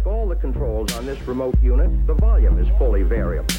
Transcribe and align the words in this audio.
Like 0.00 0.12
all 0.12 0.28
the 0.28 0.36
controls 0.36 0.96
on 0.96 1.04
this 1.04 1.18
remote 1.28 1.54
unit, 1.62 1.90
the 2.06 2.14
volume 2.14 2.58
is 2.58 2.68
fully 2.78 3.02
variable. 3.02 3.54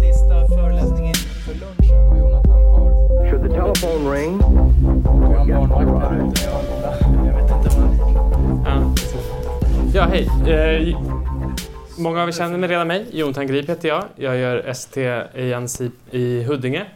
Sista 0.00 0.48
föreläsningen 0.48 1.14
för 1.14 1.54
lunchen 1.54 2.08
och 2.08 2.16
Jonathan 2.16 2.50
har... 2.50 3.30
Should 3.30 3.42
the 3.42 3.48
telephone 3.48 4.16
ring, 4.16 4.40
Och 4.40 5.50
jag 5.50 5.56
har 5.56 5.66
barnvakt 5.66 6.10
där 6.10 6.28
ute. 6.28 6.44
Jag, 6.44 7.26
jag 7.26 7.42
vet 7.42 7.50
inte 7.50 7.78
vad... 7.78 7.88
Ja, 8.66 8.94
ja 9.94 10.02
hej. 10.02 10.28
Eh, 10.52 10.98
många 11.98 12.22
av 12.22 12.28
er 12.28 12.32
känner 12.32 12.58
mig 12.58 12.68
redan 12.68 12.86
mig. 12.86 13.06
Jonathan 13.12 13.46
Grip 13.46 13.68
heter 13.68 13.88
jag. 13.88 14.04
Jag 14.16 14.36
gör 14.36 14.68
ST 14.68 15.00
i 15.34 15.90
i 16.10 16.44
Huddinge. 16.44 16.86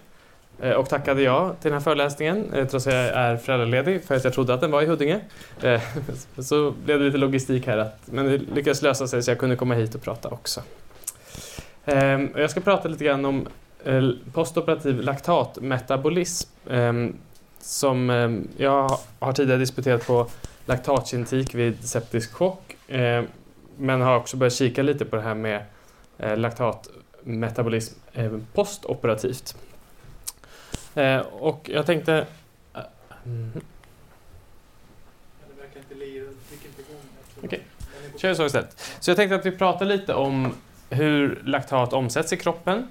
Eh, 0.62 0.72
och 0.72 0.88
tackade 0.88 1.22
ja 1.22 1.54
till 1.61 1.70
den 1.70 1.72
här 1.72 1.84
föreläsningen 1.84 2.52
eh, 2.54 2.66
trots 2.66 2.86
att 2.86 2.95
jag 2.95 3.04
är 3.04 3.36
föräldraledig 3.36 4.04
för 4.04 4.16
att 4.16 4.24
jag 4.24 4.32
trodde 4.32 4.54
att 4.54 4.61
den 4.61 4.70
var 4.70 4.82
i 4.82 4.86
Huddinge. 4.86 5.20
Eh, 5.62 5.82
så 6.38 6.70
blev 6.70 6.98
det 6.98 7.04
lite 7.04 7.18
logistik 7.18 7.66
här, 7.66 7.79
att, 7.79 8.00
men 8.04 8.27
det 8.27 8.38
lyckades 8.38 8.82
lösa 8.82 9.09
sig 9.09 9.23
så 9.23 9.30
jag 9.30 9.38
kunde 9.38 9.56
komma 9.56 9.74
hit 9.74 9.95
och 9.95 10.02
prata 10.02 10.28
också. 10.28 10.62
Ehm, 11.84 12.30
jag 12.36 12.50
ska 12.50 12.60
prata 12.60 12.88
lite 12.88 13.05
grann 13.05 13.24
om 13.24 13.48
postoperativ 14.33 15.00
laktatmetabolism 15.00 16.50
ehm, 16.70 17.16
som 17.61 18.11
ehm, 18.11 18.48
jag 18.56 18.98
har 19.19 19.33
tidigare 19.33 19.59
disputerat 19.59 20.06
på 20.06 20.27
laktatkintik 20.66 21.55
vid 21.55 21.88
septisk 21.88 22.33
chock 22.33 22.77
men 23.77 24.00
har 24.00 24.16
också 24.16 24.36
börjat 24.36 24.55
kika 24.55 24.83
lite 24.83 25.05
på 25.05 25.16
det 25.16 25.22
här 25.22 25.34
med 25.34 25.62
laktatmetabolism 26.36 27.95
postoperativt. 28.55 29.56
Eh, 30.95 31.19
och 31.20 31.70
jag 31.73 31.87
tänkte... 31.87 32.27
eh, 32.74 32.80
mm, 33.27 33.52
Okej. 37.45 37.61
på- 38.12 38.19
Kör 38.19 38.34
så 38.34 38.47
istället. 38.47 38.97
Så 39.01 39.11
jag 39.11 39.16
tänkte 39.16 39.34
att 39.37 39.47
vi 39.47 39.51
pratar 39.51 39.87
lite 39.87 40.14
om 40.14 40.55
hur 40.91 41.42
laktat 41.44 41.92
omsätts 41.92 42.33
i 42.33 42.36
kroppen. 42.36 42.86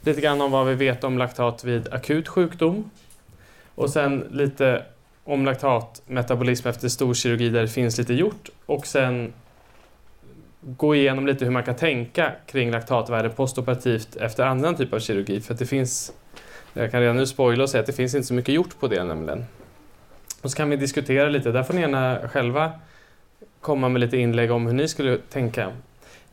Lite 0.00 0.20
grann 0.20 0.40
om 0.40 0.50
vad 0.50 0.66
vi 0.66 0.74
vet 0.74 1.04
om 1.04 1.18
laktat 1.18 1.64
vid 1.64 1.92
akut 1.92 2.28
sjukdom. 2.28 2.90
Och 3.74 3.90
sen 3.90 4.28
lite 4.30 4.84
om 5.24 5.44
laktatmetabolism 5.44 6.68
efter 6.68 6.88
storkirurgi 6.88 7.48
där 7.48 7.62
det 7.62 7.68
finns 7.68 7.98
lite 7.98 8.14
gjort. 8.14 8.48
Och 8.66 8.86
sen 8.86 9.32
gå 10.60 10.94
igenom 10.94 11.26
lite 11.26 11.44
hur 11.44 11.52
man 11.52 11.62
kan 11.62 11.76
tänka 11.76 12.32
kring 12.46 12.70
laktatvärde 12.70 13.28
postoperativt 13.28 14.16
efter 14.16 14.44
annan 14.46 14.76
typ 14.76 14.92
av 14.92 14.98
kirurgi. 14.98 15.40
För 15.40 15.52
att 15.52 15.58
det 15.58 15.66
finns, 15.66 16.12
jag 16.74 16.90
kan 16.90 17.00
redan 17.00 17.16
nu 17.16 17.26
spoila 17.26 17.62
och 17.62 17.70
säga 17.70 17.80
att 17.80 17.86
det 17.86 17.92
finns 17.92 18.14
inte 18.14 18.26
så 18.26 18.34
mycket 18.34 18.54
gjort 18.54 18.80
på 18.80 18.88
det 18.88 19.04
nämligen. 19.04 19.44
Och 20.42 20.50
så 20.50 20.56
kan 20.56 20.70
vi 20.70 20.76
diskutera 20.76 21.28
lite, 21.28 21.52
där 21.52 21.62
får 21.62 21.74
ni 21.74 21.80
gärna 21.80 22.28
själva 22.28 22.72
komma 23.60 23.88
med 23.88 24.00
lite 24.00 24.16
inlägg 24.16 24.50
om 24.50 24.66
hur 24.66 24.74
ni 24.74 24.88
skulle 24.88 25.18
tänka. 25.18 25.72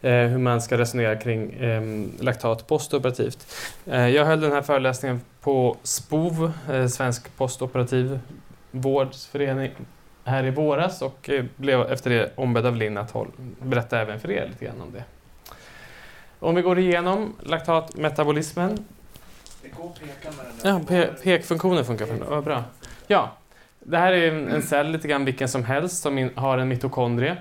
Eh, 0.01 0.11
hur 0.11 0.37
man 0.37 0.61
ska 0.61 0.77
resonera 0.77 1.15
kring 1.15 1.53
eh, 1.53 1.81
laktat 2.19 2.67
postoperativt. 2.67 3.55
Eh, 3.85 4.07
jag 4.07 4.25
höll 4.25 4.41
den 4.41 4.51
här 4.51 4.61
föreläsningen 4.61 5.21
på 5.41 5.77
SPOV, 5.83 6.51
eh, 6.71 6.87
Svensk 6.87 7.37
postoperativ 7.37 8.19
vårdsförening, 8.71 9.71
här 10.23 10.43
i 10.43 10.51
våras 10.51 11.01
och 11.01 11.29
eh, 11.29 11.45
blev 11.55 11.81
efter 11.81 12.09
det 12.09 12.31
ombedd 12.35 12.65
av 12.65 12.75
Linn 12.75 12.97
att 12.97 13.11
håll, 13.11 13.27
berätta 13.61 13.99
även 13.99 14.19
för 14.19 14.31
er 14.31 14.47
lite 14.47 14.65
grann 14.65 14.81
om 14.81 14.93
det. 14.93 15.03
Om 16.39 16.55
vi 16.55 16.61
går 16.61 16.79
igenom 16.79 17.33
laktatmetabolismen. 17.43 18.85
Det 19.61 19.69
går 19.69 19.85
att 19.89 19.99
peka 19.99 20.37
med 20.37 20.45
den 20.45 20.57
där. 20.87 20.95
Ja, 20.95 21.03
pe- 21.05 21.23
pekfunktionen 21.23 21.85
funkar 21.85 22.05
Vad 22.29 22.43
bra. 22.43 22.63
Ja, 23.07 23.31
det 23.79 23.97
här 23.97 24.13
är 24.13 24.31
en, 24.31 24.47
en 24.47 24.61
cell 24.61 24.91
lite 24.91 25.07
grann 25.07 25.25
vilken 25.25 25.47
som 25.49 25.63
helst 25.63 26.01
som 26.01 26.17
in, 26.17 26.31
har 26.35 26.57
en 26.57 26.67
mitokondrie. 26.67 27.37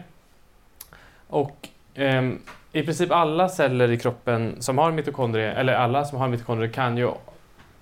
Och 1.26 1.68
eh, 1.94 2.30
i 2.72 2.82
princip 2.82 3.10
alla 3.10 3.48
celler 3.48 3.91
i 3.91 3.98
kroppen 3.98 4.56
som 4.62 4.78
har 4.78 4.92
mitokondrie, 4.92 5.52
eller 5.52 5.72
alla 5.74 6.04
som 6.04 6.18
har 6.18 6.28
mitokondrie 6.28 6.70
kan 6.70 6.96
ju 6.96 7.10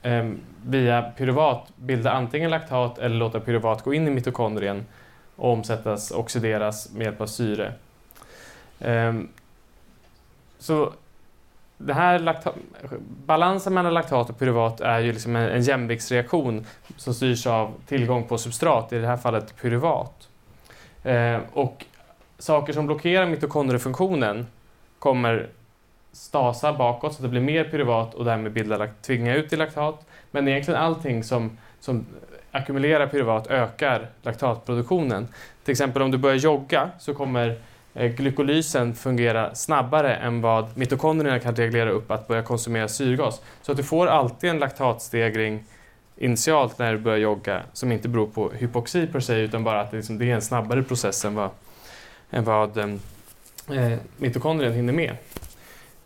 eh, 0.02 0.30
via 0.66 1.02
pyruvat 1.02 1.68
bilda 1.76 2.12
antingen 2.12 2.50
laktat 2.50 2.98
eller 2.98 3.16
låta 3.16 3.40
pyruvat 3.40 3.82
gå 3.82 3.94
in 3.94 4.06
i 4.08 4.10
mitokondrien 4.10 4.86
och 5.36 5.52
omsättas, 5.52 6.10
oxideras 6.10 6.92
med 6.92 7.04
hjälp 7.04 7.20
av 7.20 7.26
syre. 7.26 7.72
Eh, 8.80 9.14
så 10.58 10.92
det 11.78 11.94
här 11.94 12.18
lakta- 12.18 12.54
balansen 13.26 13.74
mellan 13.74 13.94
laktat 13.94 14.30
och 14.30 14.38
pyruvat 14.38 14.80
är 14.80 14.98
ju 14.98 15.12
liksom 15.12 15.36
en, 15.36 15.48
en 15.48 15.62
jämviktsreaktion 15.62 16.66
som 16.96 17.14
styrs 17.14 17.46
av 17.46 17.74
tillgång 17.86 18.24
på 18.24 18.38
substrat, 18.38 18.92
i 18.92 18.98
det 18.98 19.06
här 19.06 19.16
fallet 19.16 19.56
pyruvat. 19.60 20.28
Eh, 21.04 21.38
och 21.52 21.84
saker 22.38 22.72
som 22.72 22.86
blockerar 22.86 23.26
mitokondriefunktionen 23.26 24.46
kommer 24.98 25.48
stasa 26.12 26.72
bakåt 26.72 27.12
så 27.12 27.16
att 27.16 27.22
det 27.22 27.28
blir 27.28 27.40
mer 27.40 27.64
pyruvat 27.64 28.14
och 28.14 28.24
därmed 28.24 28.52
bilda, 28.52 28.88
tvinga 29.02 29.34
ut 29.34 29.52
i 29.52 29.56
laktat. 29.56 30.06
Men 30.30 30.48
egentligen 30.48 30.80
allting 30.80 31.24
som, 31.24 31.58
som 31.80 32.06
ackumulerar 32.50 33.06
pyruvat 33.06 33.46
ökar 33.46 34.06
laktatproduktionen. 34.22 35.28
Till 35.64 35.72
exempel 35.72 36.02
om 36.02 36.10
du 36.10 36.18
börjar 36.18 36.36
jogga 36.36 36.90
så 36.98 37.14
kommer 37.14 37.56
Eh, 37.98 38.10
glykolysen 38.10 38.94
fungera 38.94 39.54
snabbare 39.54 40.14
än 40.14 40.40
vad 40.40 40.76
mitokondrierna 40.76 41.38
kan 41.38 41.56
reglera 41.56 41.90
upp 41.90 42.10
att 42.10 42.28
börja 42.28 42.42
konsumera 42.42 42.88
syrgas. 42.88 43.40
Så 43.62 43.72
att 43.72 43.78
du 43.78 43.84
får 43.84 44.06
alltid 44.06 44.50
en 44.50 44.58
laktatstegring 44.58 45.64
initialt 46.16 46.78
när 46.78 46.92
du 46.92 46.98
börjar 46.98 47.18
jogga 47.18 47.62
som 47.72 47.92
inte 47.92 48.08
beror 48.08 48.26
på 48.26 48.50
hypoxi 48.50 49.06
per 49.06 49.20
se 49.20 49.34
utan 49.34 49.64
bara 49.64 49.80
att 49.80 49.90
det, 49.90 49.96
liksom, 49.96 50.18
det 50.18 50.30
är 50.30 50.34
en 50.34 50.42
snabbare 50.42 50.82
process 50.82 51.24
än 51.24 51.34
vad, 51.34 51.50
än 52.30 52.44
vad 52.44 52.78
ehm, 52.78 53.00
eh, 53.70 53.98
mitokondrien 54.16 54.72
hinner 54.72 54.92
med. 54.92 55.10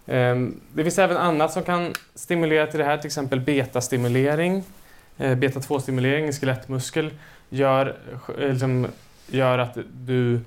Eh, 0.06 0.52
det 0.72 0.82
finns 0.82 0.98
även 0.98 1.16
annat 1.16 1.52
som 1.52 1.62
kan 1.62 1.92
stimulera 2.14 2.66
till 2.66 2.78
det 2.78 2.84
här, 2.84 2.98
till 2.98 3.06
exempel 3.06 3.41
betastimulering. 3.41 4.64
Eh, 5.19 5.38
Beta-2-stimulering 5.38 6.28
i 6.28 6.32
skelettmuskel 6.32 7.10
gör, 7.48 7.97
eh, 8.38 8.48
liksom, 8.48 8.86
gör 9.26 9.58
att 9.58 9.78
du 9.92 10.41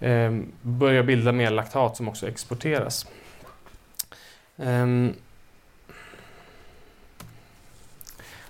eh, 0.00 0.38
börjar 0.62 1.02
bilda 1.02 1.32
mer 1.32 1.50
laktat 1.50 1.96
som 1.96 2.08
också 2.08 2.28
exporteras. 2.28 3.06
Ehm. 4.56 5.14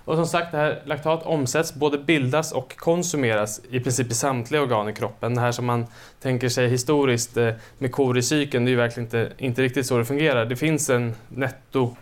Och 0.05 0.15
som 0.15 0.27
sagt, 0.27 0.51
det 0.51 0.57
här 0.57 0.81
laktat 0.85 1.23
omsätts, 1.23 1.73
både 1.73 1.97
bildas 1.97 2.51
och 2.51 2.77
konsumeras 2.77 3.61
i 3.69 3.79
princip 3.79 4.11
i 4.11 4.13
samtliga 4.13 4.61
organ 4.61 4.89
i 4.89 4.93
kroppen. 4.93 5.35
Det 5.35 5.41
här 5.41 5.51
som 5.51 5.65
man 5.65 5.85
tänker 6.19 6.49
sig 6.49 6.67
historiskt 6.67 7.37
eh, 7.37 7.53
med 7.77 7.91
kor 7.91 8.17
i 8.17 8.23
cykeln, 8.23 8.65
det 8.65 8.69
är 8.69 8.71
ju 8.71 8.77
verkligen 8.77 9.05
inte, 9.05 9.31
inte 9.37 9.61
riktigt 9.61 9.85
så 9.85 9.97
det 9.97 10.05
fungerar. 10.05 10.45
Det 10.45 10.55
finns 10.55 10.89
en 10.89 11.15
netto 11.29 11.95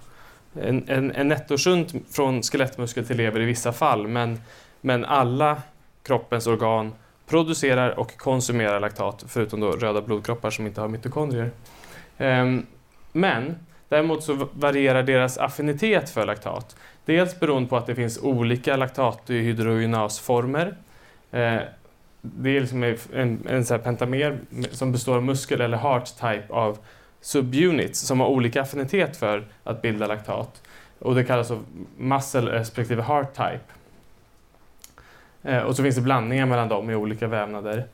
en, 0.54 0.90
en, 0.90 1.12
en 1.12 1.28
nettoshunt 1.28 1.94
från 2.12 2.44
skelettmuskel 2.44 3.06
till 3.06 3.18
lever 3.18 3.40
i 3.40 3.46
vissa 3.46 3.74
fall, 3.74 4.08
men, 4.08 4.42
men 4.82 5.06
alla 5.06 5.62
kroppens 6.04 6.48
organ 6.48 6.94
producerar 7.30 8.00
och 8.00 8.18
konsumerar 8.18 8.80
laktat, 8.80 9.24
förutom 9.28 9.60
då 9.60 9.72
röda 9.72 10.02
blodkroppar 10.02 10.50
som 10.50 10.68
inte 10.68 10.82
har 10.82 10.88
mitokondrier. 10.88 11.52
Ehm, 12.18 12.66
men 13.12 13.56
däremot 13.90 14.24
så 14.24 14.48
varierar 14.54 15.04
deras 15.04 15.38
affinitet 15.38 16.10
för 16.10 16.26
laktat. 16.26 16.76
Dels 17.06 17.40
beroende 17.40 17.70
på 17.70 17.78
att 17.78 17.86
det 17.86 17.96
finns 17.96 18.18
olika 18.18 18.76
laktatdehydrogenasformer. 18.76 20.76
Ehm, 21.32 21.62
det 22.22 22.58
är 22.58 22.62
liksom 22.62 22.96
en, 23.14 23.48
en 23.50 23.66
så 23.66 23.74
här 23.74 23.82
pentamer 23.82 24.40
som 24.72 24.92
består 24.92 25.16
av 25.16 25.24
muskel 25.24 25.62
eller 25.62 25.78
heart 25.78 26.06
type 26.06 26.46
av 26.50 26.78
subunits 27.22 28.00
som 28.00 28.20
har 28.20 28.28
olika 28.28 28.62
affinitet 28.62 29.18
för 29.18 29.48
att 29.64 29.82
bilda 29.82 30.08
laktat. 30.08 30.62
Och 31.00 31.16
det 31.16 31.24
kallas 31.24 31.48
för 31.48 31.60
muscle 31.98 32.52
respektive 32.52 33.02
heart 33.02 33.34
type. 33.34 33.60
Eh, 35.50 35.62
och 35.62 35.76
så 35.76 35.84
finns 35.84 35.96
det 35.96 36.02
blandningar 36.02 36.46
mellan 36.46 36.68
dem 36.70 36.90
i 36.90 36.96
olika 36.96 37.28
vävnader. 37.28 37.86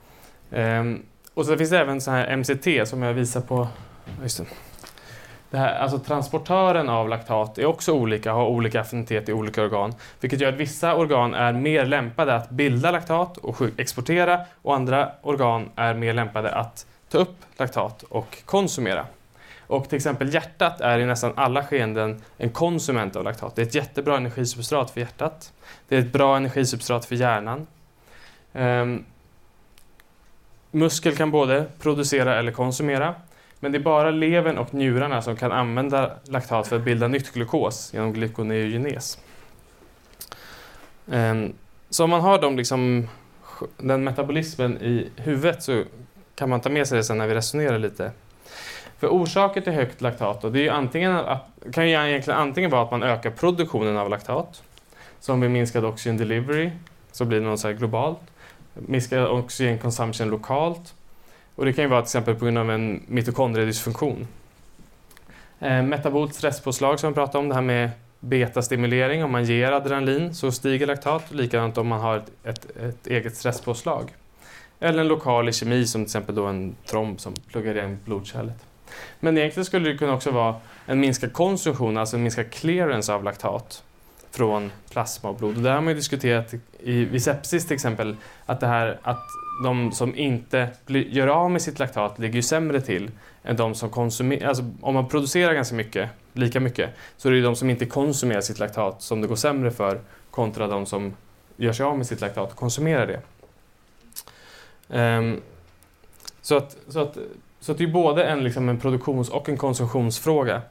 Ehm, 0.51 1.03
och 1.33 1.45
så 1.45 1.57
finns 1.57 1.69
det 1.69 1.79
även 1.79 2.01
så 2.01 2.11
här 2.11 2.37
MCT 2.37 2.85
som 2.85 3.01
jag 3.01 3.13
visar 3.13 3.41
på. 3.41 3.67
Just 4.21 4.37
det. 4.37 4.45
Det 5.49 5.57
här, 5.57 5.79
alltså 5.79 5.99
transportören 5.99 6.89
av 6.89 7.09
laktat 7.09 7.57
är 7.57 7.65
också 7.65 7.93
olika, 7.93 8.33
har 8.33 8.45
olika 8.45 8.81
affinitet 8.81 9.29
i 9.29 9.33
olika 9.33 9.63
organ. 9.63 9.93
Vilket 10.21 10.41
gör 10.41 10.49
att 10.49 10.59
vissa 10.59 10.95
organ 10.95 11.33
är 11.33 11.53
mer 11.53 11.85
lämpade 11.85 12.35
att 12.35 12.49
bilda 12.49 12.91
laktat 12.91 13.37
och 13.37 13.61
exportera 13.77 14.39
och 14.61 14.75
andra 14.75 15.11
organ 15.21 15.69
är 15.75 15.93
mer 15.93 16.13
lämpade 16.13 16.51
att 16.51 16.85
ta 17.09 17.17
upp 17.17 17.37
laktat 17.57 18.03
och 18.03 18.37
konsumera. 18.45 19.05
Och 19.67 19.89
till 19.89 19.95
exempel 19.95 20.33
hjärtat 20.33 20.81
är 20.81 20.99
i 20.99 21.05
nästan 21.05 21.33
alla 21.35 21.63
skeenden 21.63 22.21
en 22.37 22.49
konsument 22.49 23.15
av 23.15 23.23
laktat. 23.23 23.55
Det 23.55 23.61
är 23.61 23.65
ett 23.65 23.75
jättebra 23.75 24.17
energisubstrat 24.17 24.91
för 24.91 24.99
hjärtat. 25.01 25.53
Det 25.87 25.95
är 25.95 25.99
ett 25.99 26.13
bra 26.13 26.37
energisubstrat 26.37 27.05
för 27.05 27.15
hjärnan. 27.15 27.67
Um, 28.53 29.05
muskel 30.71 31.15
kan 31.15 31.31
både 31.31 31.65
producera 31.79 32.39
eller 32.39 32.51
konsumera. 32.51 33.15
Men 33.59 33.71
det 33.71 33.77
är 33.77 33.83
bara 33.83 34.11
levern 34.11 34.57
och 34.57 34.73
njurarna 34.73 35.21
som 35.21 35.35
kan 35.35 35.51
använda 35.51 36.11
laktat 36.25 36.67
för 36.67 36.75
att 36.75 36.81
bilda 36.85 37.07
nytt 37.07 37.33
glukos 37.33 37.93
genom 37.93 38.13
glykoneogenes. 38.13 39.19
Um, 41.05 41.53
så 41.89 42.03
om 42.03 42.09
man 42.09 42.21
har 42.21 42.41
de 42.41 42.57
liksom, 42.57 43.07
den 43.77 44.03
metabolismen 44.03 44.77
i 44.77 45.09
huvudet 45.15 45.63
så 45.63 45.83
kan 46.35 46.49
man 46.49 46.61
ta 46.61 46.69
med 46.69 46.87
sig 46.87 46.97
det 46.97 47.03
sen 47.03 47.17
när 47.17 47.27
vi 47.27 47.35
resonerar 47.35 47.79
lite. 47.79 48.11
För 48.99 49.07
orsaker 49.07 49.61
till 49.61 49.73
högt 49.73 50.01
laktat 50.01 50.41
då, 50.41 50.49
det 50.49 50.59
är 50.59 50.63
ju 50.63 50.69
antingen 50.69 51.11
att, 51.15 51.51
kan 51.73 51.89
ju 51.89 52.07
egentligen 52.07 52.39
antingen 52.39 52.69
vara 52.69 52.81
att 52.81 52.91
man 52.91 53.03
ökar 53.03 53.31
produktionen 53.31 53.97
av 53.97 54.09
laktat, 54.09 54.63
som 55.19 55.41
vid 55.41 55.51
minskad 55.51 55.85
oxygen 55.85 56.17
delivery, 56.17 56.71
så 57.11 57.25
blir 57.25 57.39
det 57.39 57.45
något 57.45 57.59
så 57.59 57.67
här 57.67 57.75
globalt, 57.75 58.19
minskad 58.73 59.27
oxygen 59.27 59.79
consumption 59.79 60.29
lokalt, 60.29 60.93
och 61.55 61.65
det 61.65 61.73
kan 61.73 61.83
ju 61.83 61.89
vara 61.89 62.01
till 62.01 62.07
exempel 62.07 62.35
på 62.35 62.45
grund 62.45 62.57
av 62.57 62.71
en 62.71 63.03
mitokondriedysfunktion. 63.07 64.27
Eh, 65.59 65.83
metabolt 65.83 66.35
stresspåslag 66.35 66.99
som 66.99 67.09
vi 67.09 67.15
pratade 67.15 67.37
om, 67.37 67.49
det 67.49 67.55
här 67.55 67.61
med 67.61 67.89
betastimulering, 68.19 69.23
om 69.23 69.31
man 69.31 69.45
ger 69.45 69.71
adrenalin 69.71 70.35
så 70.35 70.51
stiger 70.51 70.87
laktat, 70.87 71.31
likadant 71.31 71.77
om 71.77 71.87
man 71.87 71.99
har 71.99 72.17
ett, 72.17 72.31
ett, 72.43 72.77
ett 72.77 73.07
eget 73.07 73.35
stresspåslag. 73.35 74.13
Eller 74.79 74.99
en 74.99 75.07
lokal 75.07 75.49
i 75.49 75.53
kemi 75.53 75.85
som 75.85 76.01
till 76.01 76.07
exempel 76.07 76.35
då 76.35 76.45
en 76.45 76.75
tromb 76.85 77.19
som 77.19 77.33
pluggar 77.33 77.75
igen 77.75 77.99
blodkärlet. 78.05 78.65
Men 79.19 79.37
egentligen 79.37 79.65
skulle 79.65 79.89
det 79.89 79.97
kunna 79.97 80.13
också 80.13 80.31
vara 80.31 80.55
en 80.85 80.99
minskad 80.99 81.33
konsumtion, 81.33 81.97
alltså 81.97 82.15
en 82.15 82.23
minskad 82.23 82.51
clearance 82.51 83.13
av 83.13 83.23
laktat 83.23 83.83
från 84.31 84.71
plasma 84.89 85.29
och 85.29 85.35
blod. 85.35 85.57
Och 85.57 85.63
där 85.63 85.73
har 85.73 85.81
man 85.81 85.87
ju 85.87 85.95
diskuterat 85.95 86.53
i, 86.79 87.05
vid 87.05 87.23
sepsis 87.23 87.65
till 87.67 87.73
exempel 87.73 88.15
att 88.45 88.59
det 88.59 88.67
här 88.67 88.99
att 89.03 89.23
de 89.63 89.91
som 89.91 90.15
inte 90.15 90.69
blir, 90.85 91.03
gör 91.03 91.27
av 91.27 91.51
med 91.51 91.61
sitt 91.61 91.79
laktat 91.79 92.19
ligger 92.19 92.35
ju 92.35 92.41
sämre 92.41 92.81
till 92.81 93.11
än 93.43 93.55
de 93.55 93.75
som 93.75 93.89
konsumerar. 93.89 94.47
Alltså 94.47 94.71
om 94.81 94.93
man 94.93 95.07
producerar 95.07 95.53
ganska 95.53 95.75
mycket, 95.75 96.09
lika 96.33 96.59
mycket, 96.59 96.89
så 97.17 97.27
är 97.27 97.31
det 97.31 97.37
ju 97.37 97.43
de 97.43 97.55
som 97.55 97.69
inte 97.69 97.85
konsumerar 97.85 98.41
sitt 98.41 98.59
laktat 98.59 99.01
som 99.01 99.21
det 99.21 99.27
går 99.27 99.35
sämre 99.35 99.71
för 99.71 100.01
kontra 100.31 100.67
de 100.67 100.85
som 100.85 101.13
gör 101.57 101.73
sig 101.73 101.85
av 101.85 101.97
med 101.97 102.07
sitt 102.07 102.21
laktat 102.21 102.51
och 102.51 102.57
konsumerar 102.57 103.07
det. 103.07 103.21
Um, 104.87 105.41
så, 106.41 106.57
att, 106.57 106.77
så, 106.87 106.99
att, 106.99 107.17
så 107.65 107.73
det 107.73 107.83
är 107.83 107.87
både 107.87 108.23
en, 108.23 108.43
liksom 108.43 108.69
en 108.69 108.79
produktions 108.79 109.29
och 109.29 109.49
en 109.49 109.57
konsumtionsfråga. 109.57 110.61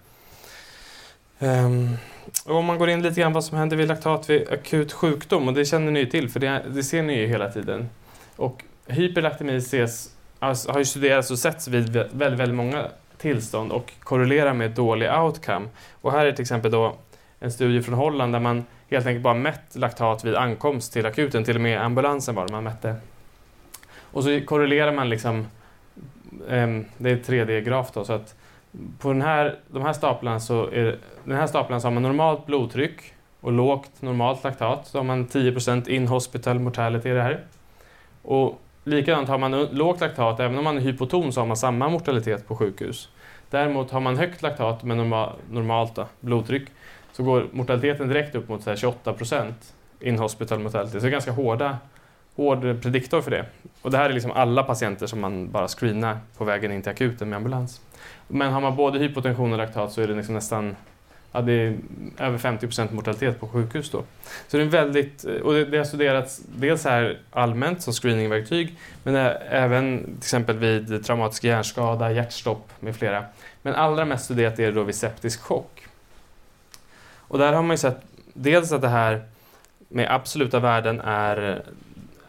Um, 1.38 1.96
och 2.44 2.56
om 2.56 2.64
man 2.64 2.78
går 2.78 2.90
in 2.90 3.02
lite 3.02 3.20
grann 3.20 3.32
vad 3.32 3.44
som 3.44 3.58
händer 3.58 3.76
vid 3.76 3.88
laktat 3.88 4.30
vid 4.30 4.48
akut 4.48 4.92
sjukdom, 4.92 5.48
och 5.48 5.54
det 5.54 5.64
känner 5.64 5.92
ni 5.92 6.00
ju 6.00 6.06
till 6.06 6.28
för 6.28 6.40
det, 6.40 6.62
det 6.68 6.82
ser 6.82 7.02
ni 7.02 7.16
ju 7.16 7.26
hela 7.26 7.50
tiden. 7.50 7.88
Och 8.36 8.62
hyperlaktemi 8.86 9.56
ses, 9.56 10.10
alltså, 10.38 10.72
har 10.72 10.78
ju 10.78 10.84
studerats 10.84 11.30
och 11.30 11.38
setts 11.38 11.68
vid 11.68 11.88
väldigt, 11.92 12.40
väldigt 12.40 12.56
många 12.56 12.88
tillstånd 13.18 13.72
och 13.72 13.92
korrelerar 14.00 14.54
med 14.54 14.70
dålig 14.70 15.10
outcome. 15.12 15.66
Och 16.00 16.12
här 16.12 16.26
är 16.26 16.32
till 16.32 16.42
exempel 16.42 16.70
då 16.70 16.96
en 17.40 17.52
studie 17.52 17.82
från 17.82 17.94
Holland 17.94 18.32
där 18.32 18.40
man 18.40 18.64
helt 18.90 19.06
enkelt 19.06 19.22
bara 19.22 19.34
mätt 19.34 19.76
laktat 19.76 20.24
vid 20.24 20.34
ankomst 20.34 20.92
till 20.92 21.06
akuten, 21.06 21.44
till 21.44 21.54
och 21.54 21.62
med 21.62 21.82
ambulansen 21.82 22.34
var 22.34 22.46
det 22.46 22.52
man 22.52 22.64
mätte. 22.64 22.96
Och 23.98 24.24
så 24.24 24.40
korrelerar 24.46 24.92
man 24.92 25.08
liksom, 25.08 25.46
Ehm, 26.48 26.84
det 26.98 27.10
är 27.10 27.16
3D-graf 27.16 27.90
då, 27.94 28.04
så 28.04 28.12
att 28.12 28.34
på 28.98 29.08
den 29.08 29.22
här, 29.22 29.58
de 29.68 29.82
här 29.82 29.92
staplarna 29.92 30.40
så 30.40 30.66
är 30.70 30.98
den 31.24 31.36
här 31.36 31.46
staplarna 31.46 31.80
så 31.80 31.86
har 31.86 31.92
man 31.92 32.02
normalt 32.02 32.46
blodtryck 32.46 33.14
och 33.40 33.52
lågt 33.52 34.02
normalt 34.02 34.44
laktat. 34.44 34.86
Så 34.86 34.98
har 34.98 35.04
man 35.04 35.26
10 35.26 35.54
in-hospital 35.86 36.58
mortality 36.58 37.08
i 37.10 37.12
det 37.12 37.22
här. 37.22 37.44
Och 38.22 38.60
likadant 38.84 39.28
har 39.28 39.38
man 39.38 39.64
lågt 39.64 40.00
laktat, 40.00 40.40
även 40.40 40.58
om 40.58 40.64
man 40.64 40.76
är 40.76 40.80
hypoton 40.80 41.32
så 41.32 41.40
har 41.40 41.46
man 41.46 41.56
samma 41.56 41.88
mortalitet 41.88 42.48
på 42.48 42.56
sjukhus. 42.56 43.08
Däremot 43.50 43.90
har 43.90 44.00
man 44.00 44.16
högt 44.16 44.42
laktat 44.42 44.82
med 44.82 44.96
norma, 44.96 45.32
normalt 45.50 45.94
då, 45.94 46.06
blodtryck 46.20 46.68
så 47.12 47.22
går 47.22 47.46
mortaliteten 47.52 48.08
direkt 48.08 48.34
upp 48.34 48.48
mot 48.48 48.62
så 48.62 48.76
28 48.76 49.14
in-hospital 50.00 50.58
mortality. 50.58 50.92
Så 50.92 50.98
det 50.98 51.08
är 51.08 51.10
ganska 51.10 51.32
hårda, 51.32 51.78
hård 52.36 52.82
prediktor 52.82 53.20
för 53.20 53.30
det. 53.30 53.46
Och 53.82 53.90
det 53.90 53.96
här 53.96 54.10
är 54.10 54.12
liksom 54.12 54.30
alla 54.30 54.62
patienter 54.62 55.06
som 55.06 55.20
man 55.20 55.50
bara 55.50 55.68
screenar 55.68 56.18
på 56.38 56.44
vägen 56.44 56.72
in 56.72 56.82
till 56.82 56.90
akuten 56.90 57.28
med 57.28 57.36
ambulans. 57.36 57.80
Men 58.28 58.52
har 58.52 58.60
man 58.60 58.76
både 58.76 58.98
hypotension 58.98 59.52
och 59.52 59.58
laktat 59.58 59.92
så 59.92 60.00
är 60.00 60.08
det 60.08 60.14
liksom 60.14 60.34
nästan 60.34 60.76
ja, 61.34 61.40
det 61.40 61.52
är 61.52 61.76
över 62.18 62.38
50% 62.38 62.92
mortalitet 62.92 63.40
på 63.40 63.48
sjukhus. 63.48 63.90
Då. 63.90 64.02
Så 64.48 64.56
det 64.56 64.62
är 64.62 64.66
väldigt, 64.66 65.24
och 65.24 65.52
det, 65.52 65.64
det 65.64 65.78
har 65.78 65.84
studerats 65.84 66.42
dels 66.56 66.84
här 66.84 67.18
allmänt 67.30 67.82
som 67.82 67.92
screeningverktyg 67.92 68.76
men 69.02 69.16
även 69.50 70.04
till 70.04 70.16
exempel 70.16 70.58
vid 70.58 71.04
traumatisk 71.04 71.44
hjärnskada, 71.44 72.12
hjärtstopp 72.12 72.70
med 72.80 72.96
flera. 72.96 73.24
Men 73.62 73.74
allra 73.74 74.04
mest 74.04 74.24
studerat 74.24 74.58
är 74.58 74.66
det 74.66 74.72
då 74.72 74.82
vid 74.82 74.94
septisk 74.94 75.40
chock. 75.40 75.86
Och 77.18 77.38
där 77.38 77.52
har 77.52 77.62
man 77.62 77.70
ju 77.70 77.78
sett 77.78 78.00
dels 78.32 78.72
att 78.72 78.82
det 78.82 78.88
här 78.88 79.22
med 79.88 80.14
absoluta 80.14 80.60
värden 80.60 81.00
är 81.00 81.62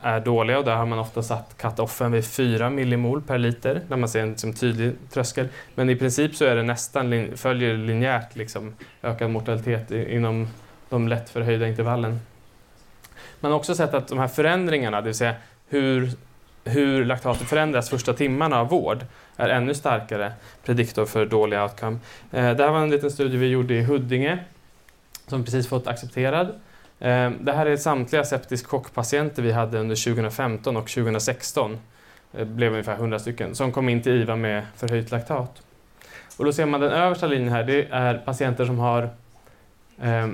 är 0.06 0.20
dåliga 0.20 0.60
och 0.60 0.66
där 0.66 0.76
har 0.76 0.86
man 0.86 1.00
ofta 1.00 1.24
satt 1.24 1.58
cut-offen 1.58 2.12
vid 2.12 2.26
4 2.26 2.70
millimol 2.70 3.22
per 3.22 3.38
liter 3.38 3.82
när 3.88 3.98
man 3.98 4.10
ser 4.10 4.22
en 4.22 4.38
som 4.38 4.54
tydlig 4.54 4.94
tröskel. 5.10 5.48
Men 5.76 5.90
i 5.90 5.96
princip 5.96 6.36
så 6.36 6.46
är 6.46 6.56
det 6.56 6.64
nästan 6.64 7.10
lin 7.10 7.38
följer 7.38 7.78
linjärt 7.78 8.36
liksom, 8.36 8.74
ökad 9.02 9.30
mortalitet 9.30 9.92
inom 9.92 10.48
de 10.90 11.08
lätt 11.08 11.30
förhöjda 11.30 11.68
intervallen. 11.68 12.20
Man 13.40 13.52
har 13.52 13.60
också 13.60 13.76
sett 13.76 13.94
att 13.94 14.08
de 14.08 14.20
här 14.20 14.28
förändringarna, 14.28 15.02
det 15.02 15.06
vill 15.06 15.16
säga 15.16 15.36
hur, 15.70 16.12
hur 16.64 17.06
laktatet 17.06 17.48
förändras 17.48 17.90
första 17.90 18.14
timmarna 18.14 18.60
av 18.60 18.70
vård, 18.70 19.06
är 19.38 19.50
ännu 19.50 19.74
starkare 19.74 20.34
prediktor 20.64 21.06
för 21.06 21.26
dålig 21.26 21.60
outcome. 21.60 21.98
Eh, 22.32 22.52
det 22.56 22.64
här 22.64 22.72
var 22.72 22.80
en 22.80 22.90
liten 22.90 23.12
studie 23.12 23.38
vi 23.38 23.48
gjorde 23.48 23.74
i 23.74 23.84
Huddinge 23.84 24.40
som 25.28 25.46
precis 25.46 25.68
fått 25.68 25.88
accepterad. 25.88 26.54
Ehm, 27.00 27.46
det 27.46 27.52
här 27.52 27.66
är 27.66 27.78
samtliga 27.78 28.24
septisk 28.24 28.68
chockpatienter 28.68 29.44
vi 29.44 29.52
hade 29.52 29.80
under 29.80 29.96
2015 29.96 30.78
och 30.78 30.90
2016. 30.90 31.78
Det 32.32 32.46
blev 32.46 32.72
ungefär 32.72 32.96
100 32.96 33.20
stycken 33.20 33.56
som 33.56 33.72
kom 33.72 33.90
in 33.90 34.02
till 34.02 34.12
IVA 34.12 34.36
med 34.36 34.66
förhöjt 34.76 35.12
laktat. 35.12 35.62
Och 36.38 36.46
då 36.46 36.54
ser 36.54 36.66
man 36.66 36.82
den 36.82 36.92
översta 36.92 37.28
linjen 37.28 37.54
här, 37.54 37.64
det 37.64 37.88
är 37.92 38.18
patienter 38.18 38.66
som 38.66 38.80
har 38.80 39.10
eh, 40.02 40.28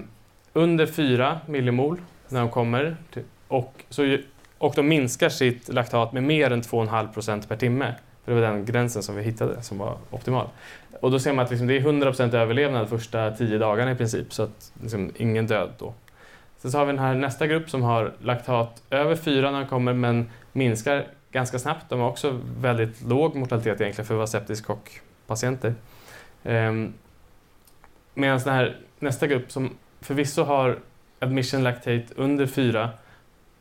under 0.54 0.86
4 0.86 1.40
millimol 1.46 2.02
när 2.30 2.40
de 2.40 2.50
kommer 2.50 2.98
till, 3.14 3.24
och, 3.48 3.84
så, 3.90 4.18
och 4.58 4.74
de 4.76 4.88
minskar 4.88 5.30
sitt 5.30 5.70
laktat 5.74 6.14
med 6.14 6.24
mer 6.24 6.52
än 6.52 6.62
2,5 6.62 7.14
procent 7.14 7.50
per 7.50 7.56
timme. 7.56 7.96
För 8.26 8.32
det 8.32 8.42
var 8.42 8.48
den 8.48 8.66
gränsen 8.66 9.04
som 9.04 9.16
vi 9.16 9.24
hittade 9.24 9.62
som 9.64 9.78
var 9.78 9.98
optimal. 10.10 10.48
Och 11.00 11.12
då 11.12 11.20
ser 11.20 11.34
man 11.34 11.46
att 11.46 11.52
liksom, 11.52 11.68
det 11.68 11.78
är 11.78 11.80
100 11.80 12.08
procent 12.08 12.34
överlevnad 12.34 12.90
första 12.90 13.32
10 13.32 13.58
dagarna 13.58 13.92
i 13.92 13.96
princip, 13.96 14.34
så 14.34 14.44
att 14.44 14.72
liksom, 14.82 15.12
ingen 15.18 15.48
död 15.48 15.70
då. 15.78 15.94
Sen 16.62 16.72
så 16.72 16.78
har 16.78 16.86
vi 16.86 16.92
den 16.92 17.00
här 17.00 17.16
nästa 17.16 17.48
grupp 17.48 17.70
som 17.70 17.82
har 17.82 18.14
laktat 18.22 18.84
över 18.90 19.16
4 19.16 19.52
när 19.52 19.60
de 19.60 19.68
kommer 19.68 19.94
men 19.94 20.30
minskar 20.52 21.08
ganska 21.32 21.60
snabbt. 21.60 21.90
De 21.90 22.00
har 22.00 22.10
också 22.10 22.40
väldigt 22.58 23.02
låg 23.02 23.36
mortalitet 23.36 23.82
egentligen 23.82 24.06
för 24.06 24.14
att 24.14 24.18
vara 24.18 24.28
septisk 24.28 24.70
och 24.70 24.92
patienter. 25.28 25.74
Ehm, 26.44 26.94
medan 28.14 28.40
den 28.40 28.54
här 28.54 28.78
nästa 29.00 29.28
grupp 29.28 29.52
som 29.52 29.70
förvisso 30.02 30.44
har 30.44 30.80
admission 31.20 31.64
lactate 31.64 32.06
under 32.16 32.46
4 32.48 32.90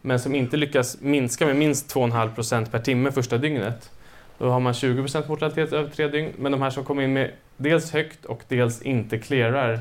men 0.00 0.20
som 0.20 0.34
inte 0.34 0.56
lyckas 0.56 1.00
minska 1.00 1.46
med 1.46 1.56
minst 1.56 1.94
2,5% 1.94 2.70
per 2.70 2.78
timme 2.78 3.12
första 3.12 3.38
dygnet. 3.38 3.90
Då 4.38 4.50
har 4.50 4.60
man 4.60 4.74
20 4.74 5.08
mortalitet 5.28 5.72
över 5.72 5.90
tre 5.90 6.08
dygn, 6.08 6.32
men 6.38 6.52
de 6.52 6.62
här 6.62 6.70
som 6.70 6.84
kommer 6.84 7.02
in 7.02 7.12
med 7.12 7.30
dels 7.56 7.92
högt 7.92 8.24
och 8.24 8.42
dels 8.48 8.82
inte 8.82 9.18
clearar 9.18 9.80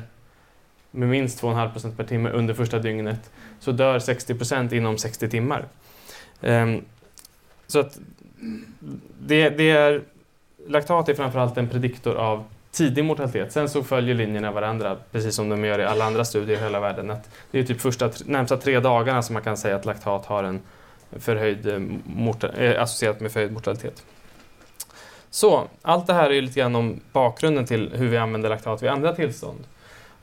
med 0.90 1.08
minst 1.08 1.42
2,5% 1.42 1.96
per 1.96 2.04
timme 2.04 2.30
under 2.30 2.54
första 2.54 2.78
dygnet 2.78 3.30
så 3.60 3.72
dör 3.72 3.98
60% 3.98 4.74
inom 4.74 4.98
60 4.98 5.28
timmar. 5.28 5.64
Um, 6.40 6.84
så 7.66 7.80
att 7.80 7.98
det, 9.20 9.50
det, 9.50 9.70
är, 9.70 10.02
laktat 10.68 11.08
är 11.08 11.14
framförallt 11.14 11.56
en 11.56 11.68
prediktor 11.68 12.14
av 12.14 12.44
tidig 12.70 13.04
mortalitet. 13.04 13.52
Sen 13.52 13.68
så 13.68 13.82
följer 13.82 14.14
linjerna 14.14 14.52
varandra, 14.52 14.96
precis 15.12 15.34
som 15.34 15.48
de 15.48 15.64
gör 15.64 15.78
i 15.78 15.84
alla 15.84 16.04
andra 16.04 16.24
studier 16.24 16.56
i 16.56 16.60
hela 16.60 16.80
världen. 16.80 17.10
Att 17.10 17.30
det 17.50 17.58
är 17.58 17.62
typ 17.62 17.80
första 17.80 18.10
närmsta 18.24 18.56
tre 18.56 18.80
dagarna 18.80 19.22
som 19.22 19.34
man 19.34 19.42
kan 19.42 19.56
säga 19.56 19.76
att 19.76 19.84
laktat 19.84 20.26
har 20.26 20.44
en 20.44 20.60
förhöjd, 21.12 21.66
eh, 21.66 22.64
eh 22.64 22.82
associerat 22.82 23.20
med 23.20 23.32
förhöjd 23.32 23.52
mortalitet. 23.52 24.04
Så, 25.30 25.68
allt 25.82 26.06
det 26.06 26.14
här 26.14 26.30
är 26.30 26.42
lite 26.42 26.60
grann 26.60 26.76
om 26.76 27.00
bakgrunden 27.12 27.66
till 27.66 27.90
hur 27.94 28.08
vi 28.08 28.16
använder 28.16 28.48
laktat 28.48 28.82
vid 28.82 28.90
andra 28.90 29.14
tillstånd. 29.14 29.66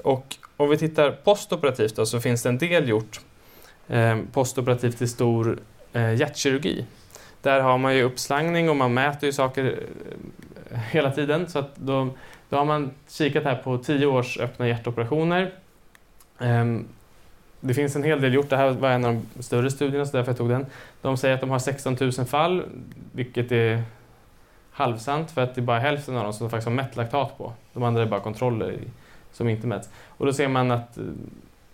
Och 0.03 0.37
om 0.57 0.69
vi 0.69 0.77
tittar 0.77 1.11
postoperativt 1.11 1.95
då, 1.95 2.05
så 2.05 2.19
finns 2.19 2.43
det 2.43 2.49
en 2.49 2.57
del 2.57 2.89
gjort 2.89 3.19
eh, 3.87 4.17
postoperativt 4.33 5.01
i 5.01 5.07
stor 5.07 5.59
eh, 5.93 6.13
hjärtkirurgi. 6.13 6.85
Där 7.41 7.59
har 7.59 7.77
man 7.77 7.95
ju 7.95 8.03
uppslagning 8.03 8.69
och 8.69 8.75
man 8.75 8.93
mäter 8.93 9.25
ju 9.27 9.33
saker 9.33 9.79
eh, 10.71 10.79
hela 10.79 11.11
tiden. 11.11 11.49
Så 11.49 11.59
att 11.59 11.75
då, 11.75 12.09
då 12.49 12.57
har 12.57 12.65
man 12.65 12.91
kikat 13.07 13.43
här 13.43 13.55
på 13.55 13.77
tio 13.77 14.05
års 14.05 14.37
öppna 14.37 14.67
hjärtoperationer. 14.67 15.53
Eh, 16.39 16.65
det 17.59 17.73
finns 17.73 17.95
en 17.95 18.03
hel 18.03 18.21
del 18.21 18.33
gjort, 18.33 18.49
det 18.49 18.57
här 18.57 18.69
var 18.69 18.89
en 18.89 19.05
av 19.05 19.25
de 19.33 19.43
större 19.43 19.71
studierna 19.71 20.05
så 20.05 20.17
därför 20.17 20.31
jag 20.31 20.37
tog 20.37 20.49
den. 20.49 20.65
De 21.01 21.17
säger 21.17 21.35
att 21.35 21.41
de 21.41 21.49
har 21.49 21.59
16 21.59 21.97
000 21.99 22.11
fall, 22.11 22.63
vilket 23.11 23.51
är 23.51 23.83
halvsant 24.71 25.31
för 25.31 25.41
att 25.41 25.55
det 25.55 25.61
är 25.61 25.63
bara 25.63 25.79
hälften 25.79 26.15
av 26.15 26.23
dem 26.23 26.33
som 26.33 26.47
de 26.47 26.49
faktiskt 26.49 26.67
har 26.67 26.75
mätt 26.75 26.95
laktat 26.95 27.37
på. 27.37 27.53
De 27.73 27.83
andra 27.83 28.01
är 28.01 28.05
bara 28.05 28.19
kontroller 28.19 28.71
i 28.71 28.79
som 29.37 29.49
inte 29.49 29.67
mäts. 29.67 29.89
Och 30.07 30.25
då 30.25 30.33
ser 30.33 30.47
man 30.47 30.71
att 30.71 30.97
eh, 30.97 31.03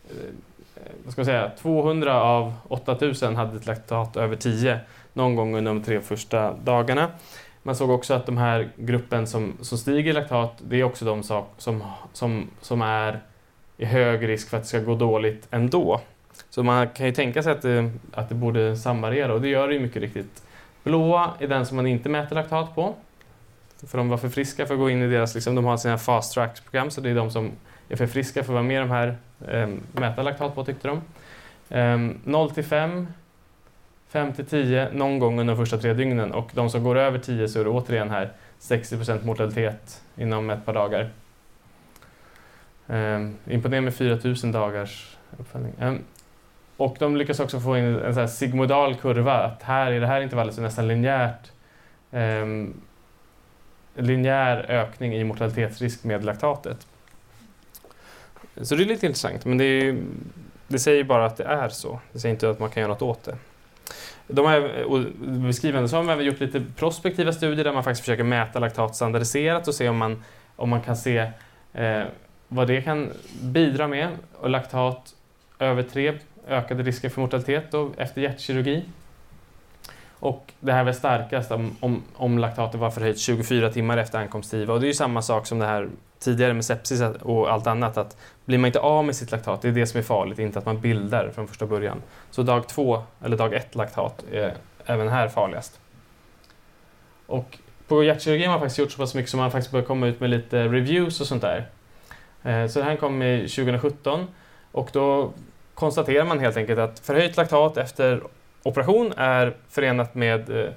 eh 0.10 0.16
vad 1.04 1.12
ska 1.12 1.20
man 1.20 1.26
säga, 1.26 1.52
200 1.62 2.22
av 2.22 2.54
8000 2.68 3.36
hade 3.36 3.58
ett 3.58 3.66
laktat 3.66 4.18
över 4.18 4.36
10 4.36 4.80
någon 5.14 5.36
gång 5.36 5.56
under 5.56 5.74
de 5.74 5.84
tre 5.84 6.02
första 6.02 6.54
dagarna. 6.54 7.12
Man 7.64 7.76
såg 7.76 7.90
också 7.90 8.14
att 8.14 8.26
de 8.26 8.38
här 8.38 8.70
gruppen 8.76 9.28
som, 9.28 9.54
som 9.62 9.78
stiger 9.78 10.12
i 10.12 10.14
laktat, 10.14 10.62
det 10.68 10.80
är 10.80 10.84
också 10.84 11.06
de 11.06 11.24
sak, 11.24 11.54
som, 11.58 11.84
som, 12.14 12.50
som 12.62 12.82
är 12.82 13.20
i 13.78 13.86
hög 13.86 14.28
risk 14.28 14.50
för 14.50 14.58
att 14.58 14.64
det 14.64 14.70
ska 14.70 14.80
gå 14.80 14.96
dåligt 14.96 15.48
ändå. 15.52 16.02
Så 16.50 16.64
man 16.64 16.90
kan 16.90 17.06
ju 17.06 17.12
tänka 17.12 17.44
sig 17.44 17.52
att 17.52 17.62
det, 17.62 17.92
att 18.14 18.30
det 18.30 18.36
borde 18.36 18.78
samvariera 18.78 19.34
och 19.34 19.42
det 19.42 19.48
gör 19.48 19.68
det 19.68 19.74
ju 19.74 19.80
mycket 19.80 20.02
riktigt. 20.02 20.44
Blåa 20.84 21.34
är 21.40 21.48
den 21.48 21.66
som 21.66 21.76
man 21.76 21.88
inte 21.88 22.10
mäter 22.10 22.36
laktat 22.36 22.76
på. 22.76 22.96
För 23.88 23.98
de 23.98 24.10
var 24.10 24.18
för 24.18 24.30
friska 24.30 24.66
för 24.66 24.74
att 24.74 24.80
gå 24.80 24.90
in 24.90 25.02
i 25.02 25.08
deras, 25.08 25.36
liksom, 25.36 25.56
de 25.56 25.66
har 25.66 25.78
sina 25.78 25.98
fast 25.98 26.34
track-program 26.34 26.92
så 26.92 27.02
det 27.02 27.10
är 27.10 27.16
de 27.16 27.32
som 27.32 27.52
är 27.90 27.96
för 27.96 28.08
friska 28.08 28.44
för 28.44 28.52
att 28.52 28.54
vara 28.54 28.64
med 28.64 28.76
i 28.76 28.80
de 28.80 28.90
här 28.90 29.18
eh, 29.48 29.70
mäta 29.92 30.24
laktat 30.24 30.56
på 30.56 30.66
tyckte 30.66 30.88
de. 30.88 31.02
Eh, 31.70 32.16
0 32.24 32.52
till 32.52 32.64
5, 32.64 33.08
5 34.08 34.34
till 34.34 34.46
10 34.46 34.90
någon 34.94 35.20
gång 35.20 35.40
under 35.40 35.54
de 35.54 35.60
första 35.62 35.78
tre 35.78 35.94
dygnen 35.94 36.32
och 36.32 36.50
de 36.54 36.70
som 36.70 36.84
går 36.84 36.98
över 36.98 37.20
10 37.20 37.48
så 37.48 37.60
är 37.60 37.64
det 37.64 37.70
återigen 37.70 38.10
här 38.10 38.32
60% 38.60 39.26
mortalitet 39.26 40.02
inom 40.16 40.50
ett 40.50 40.66
par 40.66 40.74
dagar. 40.74 41.10
Eh, 42.88 43.30
imponerande 43.48 43.82
med 43.82 43.94
4000 43.94 44.52
dagars 44.52 45.18
uppföljning. 45.40 45.74
Eh, 45.80 45.94
och 46.78 46.96
de 47.00 47.18
lyckas 47.18 47.40
också 47.40 47.60
få 47.60 47.78
in 47.78 47.84
en 47.84 48.14
så 48.14 48.20
här 48.20 48.28
sigmoidal 48.28 48.96
kurva, 48.96 49.34
att 49.34 49.64
här 49.64 49.92
i 49.92 50.00
det 50.00 50.08
här 50.08 50.22
intervallet 50.22 50.56
så 50.56 50.62
är 50.62 50.64
nästan 50.64 50.88
linjärt 50.88 51.52
eh, 52.12 52.46
linjär 53.96 54.66
ökning 54.70 55.16
i 55.16 55.24
mortalitetsrisk 55.24 56.04
med 56.04 56.26
laktatet. 56.26 56.88
Så 58.62 58.76
det 58.76 58.84
är 58.84 58.86
lite 58.86 59.06
intressant, 59.06 59.46
men 59.46 59.58
det, 59.58 59.66
är, 59.66 59.98
det 60.68 60.80
säger 60.80 61.04
bara 61.04 61.26
att 61.26 61.38
det 61.38 61.44
är 61.44 61.70
så. 61.70 62.00
Det 62.12 62.20
säger 62.20 62.34
inte 62.34 62.50
att 62.50 62.60
man 62.60 62.70
kan 62.70 62.82
göra 62.82 62.94
något 62.94 63.02
åt 63.02 63.24
det. 63.24 63.38
De 64.28 64.46
här 64.46 64.86
beskrivande 65.48 65.90
så 65.90 65.96
har 65.96 66.04
man 66.04 66.14
även 66.14 66.26
gjort 66.26 66.40
lite 66.40 66.64
prospektiva 66.76 67.34
studier 67.34 67.64
där 67.64 67.74
man 67.74 67.84
faktiskt 67.84 68.02
försöker 68.02 68.24
mäta 68.24 68.60
laktat 68.60 68.96
standardiserat 68.96 69.68
och 69.68 69.76
se 69.76 69.90
om 69.90 69.98
man, 69.98 70.24
om 70.56 70.70
man 70.70 70.82
kan 70.82 70.98
se 70.98 71.32
eh, 71.74 72.04
vad 72.48 72.68
det 72.68 72.82
kan 72.82 73.12
bidra 73.42 73.88
med. 73.88 74.10
Och 74.34 74.50
laktat 74.50 75.16
över 75.60 75.84
3 75.84 76.20
ökade 76.48 76.84
risker 76.84 77.10
för 77.10 77.22
mortalitet 77.22 77.72
då, 77.72 77.92
efter 77.98 78.22
hjärtkirurgi. 78.22 78.84
Och 80.24 80.54
det 80.60 80.74
här 80.74 80.84
var 80.84 80.92
starkast 80.92 81.52
om, 81.52 81.76
om, 81.80 82.04
om 82.16 82.38
laktatet 82.38 82.80
var 82.80 82.92
förhöjt 82.92 83.20
24 83.20 83.70
timmar 83.70 83.98
efter 83.98 84.20
ankomst 84.20 84.50
till 84.50 84.60
IVA. 84.60 84.74
Och 84.74 84.80
det 84.80 84.86
är 84.86 84.88
ju 84.88 84.94
samma 84.94 85.22
sak 85.22 85.48
som 85.48 85.60
det 85.60 85.66
här 85.66 85.90
tidigare 86.20 86.54
med 86.54 86.66
sepsis 86.66 87.02
och 87.22 87.52
allt 87.52 87.68
annat. 87.68 87.98
Att 87.98 88.18
blir 88.46 88.58
man 88.58 88.66
inte 88.66 88.80
av 88.80 89.06
med 89.06 89.16
sitt 89.16 89.32
laktat, 89.32 89.62
det 89.62 89.68
är 89.68 89.72
det 89.72 89.88
som 89.88 90.00
är 90.00 90.04
farligt, 90.04 90.40
inte 90.40 90.60
att 90.60 90.66
man 90.66 90.82
bildar 90.82 91.30
från 91.30 91.48
första 91.48 91.66
början. 91.66 92.02
Så 92.32 92.44
dag 92.44 92.68
två, 92.68 93.04
eller 93.24 93.38
dag 93.38 93.54
ett 93.54 93.76
laktat, 93.76 94.24
är 94.32 94.54
även 94.86 95.10
här 95.10 95.28
farligast. 95.28 95.80
Och 97.28 97.58
på 97.88 98.04
hjärtkirurgin 98.04 98.50
har 98.50 98.54
man 98.54 98.60
faktiskt 98.60 98.80
gjort 98.80 98.92
så 98.92 98.98
pass 98.98 99.16
mycket 99.16 99.30
som 99.30 99.40
man 99.40 99.52
faktiskt 99.52 99.72
börjar 99.72 99.86
komma 99.86 100.08
ut 100.08 100.20
med 100.20 100.30
lite 100.30 100.64
reviews 100.64 101.22
och 101.22 101.28
sånt 101.28 101.42
där. 101.42 101.70
Eh, 102.44 102.68
så 102.68 102.80
det 102.80 102.86
här 102.86 102.96
kom 102.96 103.22
i 103.22 103.40
2017 103.40 104.28
och 104.72 104.90
då 104.94 105.32
konstaterar 105.74 106.26
man 106.26 106.40
helt 106.40 106.58
enkelt 106.58 106.80
att 106.80 107.00
förhöjt 107.00 107.38
laktat 107.38 107.78
efter 107.78 108.22
operation 108.64 109.14
är 109.18 109.54
förenat 109.70 110.16
med 110.16 110.50
eh, 110.50 110.70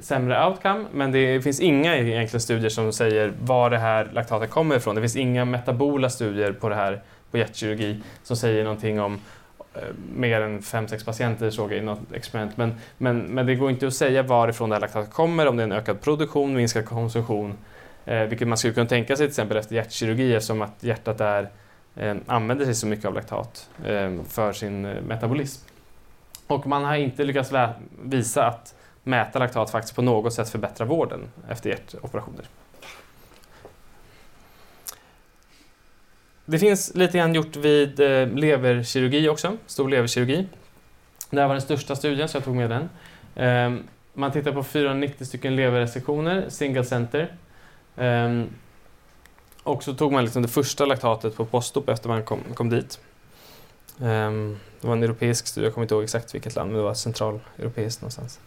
sämre 0.00 0.46
outcome, 0.46 0.84
men 0.92 1.12
det 1.12 1.40
finns 1.40 1.60
inga 1.60 1.96
egentligen 1.96 2.40
studier 2.40 2.70
som 2.70 2.92
säger 2.92 3.32
var 3.40 3.70
det 3.70 3.78
här 3.78 4.08
laktatet 4.12 4.50
kommer 4.50 4.76
ifrån. 4.76 4.94
Det 4.94 5.00
finns 5.00 5.16
inga 5.16 5.44
metabola 5.44 6.10
studier 6.10 6.52
på 6.52 6.68
det 6.68 6.74
här 6.74 7.00
på 7.30 7.38
hjärtkirurgi 7.38 8.02
som 8.22 8.36
säger 8.36 8.64
någonting 8.64 9.00
om 9.00 9.20
eh, 9.74 9.82
mer 10.14 10.40
än 10.40 10.60
5-6 10.60 11.04
patienter 11.04 11.50
såg 11.50 11.72
jag 11.72 11.78
i 11.78 11.82
något 11.82 12.12
experiment. 12.12 12.56
Men, 12.56 12.74
men, 12.98 13.18
men 13.18 13.46
det 13.46 13.54
går 13.54 13.70
inte 13.70 13.86
att 13.86 13.94
säga 13.94 14.22
varifrån 14.22 14.68
det 14.68 14.76
här 14.76 14.80
laktatet 14.80 15.12
kommer, 15.12 15.46
om 15.46 15.56
det 15.56 15.62
är 15.62 15.64
en 15.64 15.72
ökad 15.72 16.00
produktion, 16.00 16.54
minskad 16.54 16.86
konsumtion, 16.86 17.54
eh, 18.04 18.22
vilket 18.22 18.48
man 18.48 18.58
skulle 18.58 18.74
kunna 18.74 18.86
tänka 18.86 19.16
sig 19.16 19.26
till 19.26 19.30
exempel 19.30 19.56
efter 19.56 19.74
hjärtkirurgi 19.74 20.34
eftersom 20.34 20.62
att 20.62 20.76
hjärtat 20.80 21.20
är, 21.20 21.48
eh, 21.96 22.16
använder 22.26 22.64
sig 22.64 22.74
så 22.74 22.86
mycket 22.86 23.04
av 23.04 23.14
laktat 23.14 23.68
eh, 23.84 24.10
för 24.28 24.52
sin 24.52 24.84
eh, 24.84 25.02
metabolism. 25.02 25.69
Och 26.50 26.66
man 26.66 26.84
har 26.84 26.96
inte 26.96 27.24
lyckats 27.24 27.52
visa 28.02 28.46
att 28.46 28.74
mäta 29.02 29.38
laktat 29.38 29.70
faktiskt 29.70 29.96
på 29.96 30.02
något 30.02 30.32
sätt 30.32 30.48
förbättrar 30.48 30.86
vården 30.86 31.30
efter 31.48 31.70
hjärtoperationer. 31.70 32.44
Det 36.44 36.58
finns 36.58 36.94
lite 36.94 37.18
grann 37.18 37.34
gjort 37.34 37.56
vid 37.56 38.00
eh, 38.00 38.28
leverkirurgi 38.28 39.28
också, 39.28 39.56
stor 39.66 39.88
leverkirurgi. 39.88 40.46
Det 41.30 41.40
här 41.40 41.46
var 41.46 41.54
den 41.54 41.62
största 41.62 41.96
studien 41.96 42.28
så 42.28 42.36
jag 42.36 42.44
tog 42.44 42.56
med 42.56 42.70
den. 42.70 42.88
Ehm, 43.36 43.82
man 44.14 44.32
tittar 44.32 44.52
på 44.52 44.62
490 44.62 45.24
stycken 45.24 45.56
leverresektioner, 45.56 46.48
single 46.48 46.84
center. 46.84 47.34
Ehm, 47.96 48.48
och 49.62 49.82
så 49.82 49.94
tog 49.94 50.12
man 50.12 50.24
liksom 50.24 50.42
det 50.42 50.48
första 50.48 50.86
laktatet 50.86 51.36
på 51.36 51.44
postop 51.44 51.88
efter 51.88 52.08
man 52.08 52.24
kom, 52.24 52.40
kom 52.54 52.70
dit. 52.70 53.00
Um, 53.98 54.58
det 54.80 54.86
var 54.86 54.92
en 54.92 55.02
europeisk 55.02 55.46
studie, 55.46 55.66
jag 55.66 55.74
kommer 55.74 55.84
inte 55.84 55.94
ihåg 55.94 56.04
exakt 56.04 56.34
vilket 56.34 56.56
land, 56.56 56.70
men 56.70 56.78
det 56.78 56.84
var 56.84 56.94
centraleuropeiskt 56.94 58.02
någonstans. 58.02 58.40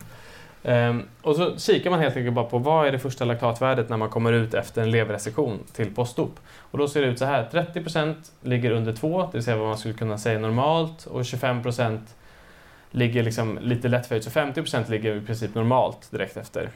Um, 0.63 1.03
och 1.21 1.35
så 1.35 1.57
kikar 1.57 1.89
man 1.89 1.99
helt 1.99 2.17
enkelt 2.17 2.35
bara 2.35 2.45
på 2.45 2.57
vad 2.57 2.87
är 2.87 2.91
det 2.91 2.99
första 2.99 3.25
laktatvärdet 3.25 3.89
när 3.89 3.97
man 3.97 4.09
kommer 4.09 4.33
ut 4.33 4.53
efter 4.53 4.81
en 4.81 4.91
leverresektion 4.91 5.59
till 5.73 5.95
postop. 5.95 6.39
Och 6.57 6.77
då 6.77 6.87
ser 6.87 7.01
det 7.01 7.07
ut 7.07 7.19
så 7.19 7.25
här, 7.25 7.49
30% 7.51 8.15
ligger 8.41 8.71
under 8.71 8.93
2, 8.93 9.21
det 9.21 9.29
vill 9.33 9.43
säga 9.43 9.57
vad 9.57 9.67
man 9.67 9.77
skulle 9.77 9.93
kunna 9.93 10.17
säga 10.17 10.39
normalt, 10.39 11.05
och 11.05 11.21
25% 11.21 11.99
ligger 12.91 13.23
liksom 13.23 13.59
lite 13.61 13.87
lätt 13.87 14.05
förhöjt, 14.05 14.23
så 14.23 14.29
50% 14.29 14.89
ligger 14.89 15.15
i 15.15 15.21
princip 15.21 15.55
normalt 15.55 16.11
direkt 16.11 16.37
efter. 16.37 16.69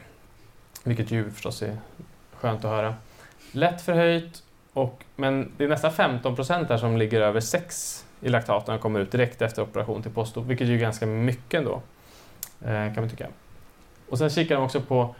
Vilket 0.84 1.10
ju 1.10 1.30
förstås 1.30 1.62
är 1.62 1.76
skönt 2.34 2.64
att 2.64 2.70
höra. 2.70 2.94
Lätt 3.52 3.80
förhöjt, 3.80 4.42
och, 4.72 5.04
men 5.16 5.52
det 5.56 5.64
är 5.64 5.68
nästan 5.68 5.90
15% 5.90 6.68
där 6.68 6.76
som 6.76 6.96
ligger 6.96 7.20
över 7.20 7.40
6 7.40 8.04
i 8.20 8.28
laktat 8.28 8.66
när 8.66 8.74
de 8.74 8.80
kommer 8.80 9.00
ut 9.00 9.12
direkt 9.12 9.42
efter 9.42 9.62
operation 9.62 10.02
till 10.02 10.10
postop, 10.10 10.46
vilket 10.46 10.68
är 10.68 10.76
ganska 10.76 11.06
mycket 11.06 11.58
ändå, 11.58 11.82
eh, 12.60 12.94
kan 12.94 12.94
man 12.96 13.08
tycka. 13.08 13.26
Och 14.08 14.18
sen 14.18 14.30
kikar 14.30 14.54
de 14.54 14.64
också 14.64 14.80
på 14.80 15.14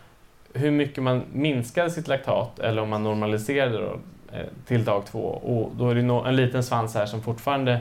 hur 0.52 0.70
mycket 0.70 1.02
man 1.02 1.24
minskade 1.32 1.90
sitt 1.90 2.08
laktat 2.08 2.58
eller 2.58 2.82
om 2.82 2.88
man 2.88 3.02
normaliserade 3.02 3.78
då, 3.78 4.00
eh, 4.32 4.46
till 4.66 4.84
dag 4.84 5.06
två. 5.06 5.20
Och 5.28 5.76
då 5.76 5.90
är 5.90 5.94
det 5.94 6.28
en 6.28 6.36
liten 6.36 6.64
svans 6.64 6.94
här 6.94 7.06
som 7.06 7.22
fortfarande 7.22 7.80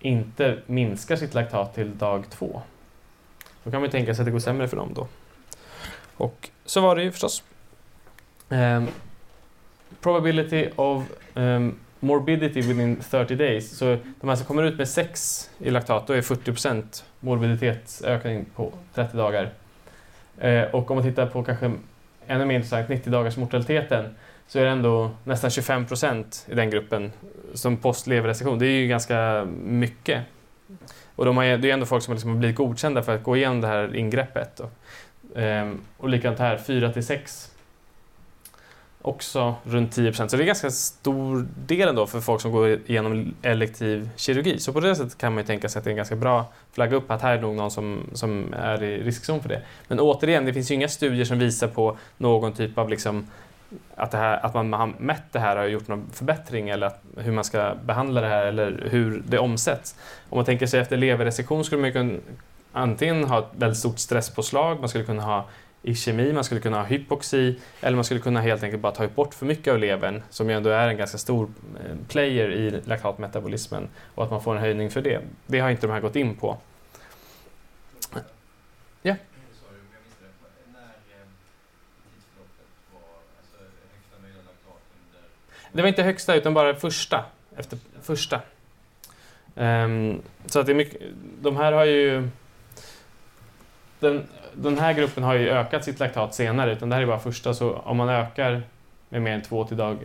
inte 0.00 0.58
minskar 0.66 1.16
sitt 1.16 1.34
laktat 1.34 1.74
till 1.74 1.98
dag 1.98 2.24
två. 2.30 2.62
Då 3.64 3.70
kan 3.70 3.80
man 3.80 3.90
tänka 3.90 4.14
sig 4.14 4.22
att 4.22 4.26
det 4.26 4.32
går 4.32 4.38
sämre 4.38 4.68
för 4.68 4.76
dem 4.76 4.92
då. 4.94 5.06
Och 6.16 6.50
så 6.64 6.80
var 6.80 6.96
det 6.96 7.02
ju 7.02 7.12
förstås. 7.12 7.42
Um, 8.48 8.88
probability 10.00 10.68
of 10.76 11.02
um, 11.34 11.78
morbidity 12.04 12.60
within 12.60 12.96
30 13.10 13.34
days. 13.34 13.78
Så 13.78 13.96
de 14.20 14.28
här 14.28 14.36
som 14.36 14.46
kommer 14.46 14.62
ut 14.62 14.78
med 14.78 14.88
6 14.88 15.50
i 15.58 15.70
laktat, 15.70 16.06
då 16.06 16.12
är 16.12 16.20
40% 16.20 17.04
morbiditetsökning 17.20 18.44
på 18.56 18.72
30 18.94 19.16
dagar. 19.16 19.50
Eh, 20.38 20.62
och 20.62 20.90
om 20.90 20.96
man 20.96 21.04
tittar 21.04 21.26
på 21.26 21.42
kanske 21.42 21.72
ännu 22.26 22.44
mer 22.44 22.54
intressant, 22.54 22.88
90 22.88 23.10
dagars 23.10 23.36
mortaliteten, 23.36 24.14
så 24.46 24.58
är 24.58 24.64
det 24.64 24.70
ändå 24.70 25.10
nästan 25.24 25.50
25 25.50 25.86
procent 25.86 26.46
i 26.50 26.54
den 26.54 26.70
gruppen 26.70 27.12
som 27.54 27.76
postleverresektion. 27.76 28.58
Det 28.58 28.66
är 28.66 28.80
ju 28.80 28.88
ganska 28.88 29.48
mycket. 29.64 30.22
Och 31.16 31.24
de 31.24 31.36
har, 31.36 31.44
det 31.44 31.70
är 31.70 31.74
ändå 31.74 31.86
folk 31.86 32.02
som 32.02 32.14
liksom 32.14 32.30
har 32.30 32.36
blivit 32.36 32.56
godkända 32.56 33.02
för 33.02 33.14
att 33.14 33.22
gå 33.22 33.36
igenom 33.36 33.60
det 33.60 33.66
här 33.66 33.96
ingreppet. 33.96 34.60
Och, 34.60 35.40
eh, 35.40 35.72
och 35.96 36.08
likadant 36.08 36.38
här, 36.38 36.56
4 36.56 36.92
till 36.92 37.06
6 37.06 37.53
också 39.04 39.54
runt 39.64 39.96
10% 39.96 40.28
Så 40.28 40.36
det 40.36 40.42
är 40.42 40.46
ganska 40.46 40.70
stor 40.70 41.46
del 41.66 41.88
ändå 41.88 42.06
för 42.06 42.20
folk 42.20 42.40
som 42.40 42.52
går 42.52 42.68
igenom 42.86 43.34
elektiv 43.42 44.10
kirurgi. 44.16 44.58
Så 44.58 44.72
på 44.72 44.80
det 44.80 44.96
sättet 44.96 45.18
kan 45.18 45.32
man 45.32 45.42
ju 45.42 45.46
tänka 45.46 45.68
sig 45.68 45.78
att 45.78 45.84
det 45.84 45.88
är 45.88 45.92
en 45.92 45.96
ganska 45.96 46.16
bra 46.16 46.44
flagga 46.72 46.96
upp 46.96 47.10
att 47.10 47.22
här 47.22 47.36
är 47.36 47.40
nog 47.40 47.54
någon 47.54 47.70
som, 47.70 48.10
som 48.12 48.54
är 48.54 48.82
i 48.82 49.02
riskzon 49.02 49.42
för 49.42 49.48
det. 49.48 49.62
Men 49.88 50.00
återigen, 50.00 50.44
det 50.44 50.52
finns 50.52 50.70
ju 50.70 50.74
inga 50.74 50.88
studier 50.88 51.24
som 51.24 51.38
visar 51.38 51.68
på 51.68 51.96
någon 52.18 52.52
typ 52.52 52.78
av 52.78 52.88
liksom 52.88 53.26
att, 53.94 54.10
det 54.10 54.16
här, 54.16 54.46
att 54.46 54.54
man 54.54 54.72
har 54.72 54.92
mätt 54.98 55.32
det 55.32 55.38
här 55.38 55.56
och 55.56 55.70
gjort 55.70 55.88
någon 55.88 56.06
förbättring 56.12 56.68
eller 56.68 56.86
att, 56.86 57.02
hur 57.16 57.32
man 57.32 57.44
ska 57.44 57.74
behandla 57.84 58.20
det 58.20 58.28
här 58.28 58.46
eller 58.46 58.88
hur 58.90 59.22
det 59.26 59.38
omsätts. 59.38 59.96
Om 60.30 60.38
man 60.38 60.44
tänker 60.44 60.66
sig 60.66 60.80
efter 60.80 60.96
leverresektion 60.96 61.64
skulle 61.64 61.82
man 61.82 61.92
kunna 61.92 62.18
antingen 62.72 63.24
ha 63.24 63.38
ett 63.38 63.50
väldigt 63.56 63.78
stort 63.78 63.98
stresspåslag, 63.98 64.80
man 64.80 64.88
skulle 64.88 65.04
kunna 65.04 65.22
ha 65.22 65.48
i 65.86 65.94
kemi, 65.94 66.32
man 66.32 66.44
skulle 66.44 66.60
kunna 66.60 66.76
ha 66.76 66.84
hypoxi 66.84 67.58
eller 67.80 67.94
man 67.94 68.04
skulle 68.04 68.20
kunna 68.20 68.40
helt 68.40 68.62
enkelt 68.62 68.82
bara 68.82 68.92
ta 68.92 69.08
bort 69.08 69.34
för 69.34 69.46
mycket 69.46 69.72
av 69.72 69.78
levern 69.78 70.22
som 70.30 70.50
ju 70.50 70.56
ändå 70.56 70.70
är 70.70 70.88
en 70.88 70.96
ganska 70.96 71.18
stor 71.18 71.50
eh, 71.80 71.96
player 72.08 72.50
i 72.50 72.80
laktatmetabolismen 72.84 73.88
och 74.14 74.24
att 74.24 74.30
man 74.30 74.42
får 74.42 74.54
en 74.56 74.60
höjning 74.60 74.90
för 74.90 75.02
det. 75.02 75.20
Det 75.46 75.60
har 75.60 75.70
inte 75.70 75.86
de 75.86 75.92
här 75.92 76.00
gått 76.00 76.16
in 76.16 76.36
på. 76.36 76.58
Ja? 79.02 79.16
Det 85.72 85.82
var 85.82 85.88
inte 85.88 86.02
högsta 86.02 86.34
utan 86.34 86.54
bara 86.54 86.74
första. 86.74 87.24
Efter 87.56 87.78
första. 88.02 88.40
Um, 89.54 90.22
så 90.46 90.60
att 90.60 90.66
det 90.66 90.72
är 90.72 90.76
mycket, 90.76 91.00
de 91.40 91.56
här 91.56 91.72
har 91.72 91.84
ju 91.84 92.28
den, 94.04 94.22
den 94.52 94.78
här 94.78 94.92
gruppen 94.92 95.22
har 95.22 95.34
ju 95.34 95.48
ökat 95.48 95.84
sitt 95.84 96.00
laktat 96.00 96.34
senare, 96.34 96.72
utan 96.72 96.88
det 96.88 96.94
här 96.94 97.02
är 97.02 97.06
bara 97.06 97.18
första, 97.18 97.54
så 97.54 97.72
om 97.72 97.96
man 97.96 98.08
ökar 98.08 98.62
med 99.08 99.22
mer 99.22 99.32
än 99.32 99.42
två 99.42 99.64
till 99.64 99.76
dag 99.76 99.96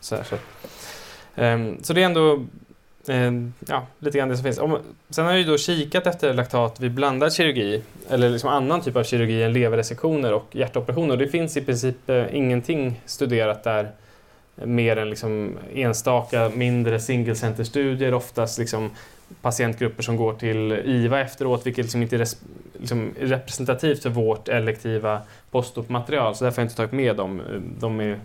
så, 0.00 0.16
här, 0.16 0.24
så. 0.24 0.36
Um, 1.42 1.78
så 1.82 1.92
det 1.92 2.02
är 2.02 2.06
ändå 2.06 2.46
um, 3.06 3.54
ja, 3.68 3.86
lite 3.98 4.18
grann 4.18 4.28
det 4.28 4.36
som 4.36 4.44
finns. 4.44 4.58
Om, 4.58 4.78
sen 5.10 5.24
har 5.24 5.32
jag 5.32 5.40
ju 5.40 5.46
då 5.46 5.58
kikat 5.58 6.06
efter 6.06 6.34
laktat 6.34 6.80
vid 6.80 6.92
blandad 6.92 7.32
kirurgi, 7.32 7.82
eller 8.08 8.30
liksom 8.30 8.50
annan 8.50 8.80
typ 8.80 8.96
av 8.96 9.04
kirurgi 9.04 9.42
än 9.42 9.52
leverresektioner 9.52 10.32
och 10.32 10.48
hjärtoperationer. 10.52 11.16
Det 11.16 11.28
finns 11.28 11.56
i 11.56 11.60
princip 11.60 11.96
uh, 12.08 12.36
ingenting 12.36 13.00
studerat 13.06 13.64
där 13.64 13.90
mer 14.54 14.96
än 14.96 15.10
liksom 15.10 15.58
enstaka 15.74 16.50
mindre 16.54 17.00
single 17.00 17.34
center-studier, 17.34 18.14
oftast 18.14 18.58
liksom 18.58 18.90
patientgrupper 19.42 20.02
som 20.02 20.16
går 20.16 20.34
till 20.34 20.72
IVA 20.72 21.20
efteråt, 21.20 21.66
vilket 21.66 21.84
liksom 21.84 22.02
inte 22.02 22.16
är 22.16 22.26
liksom 22.78 23.14
representativt 23.20 24.02
för 24.02 24.10
vårt 24.10 24.48
elektiva 24.48 25.22
postopmaterial, 25.50 26.34
så 26.34 26.44
därför 26.44 26.56
har 26.56 26.62
jag 26.62 26.66
inte 26.66 26.76
tagit 26.76 26.92
med 26.92 27.16
dem. 27.16 27.42
De 27.78 28.00
är, 28.00 28.20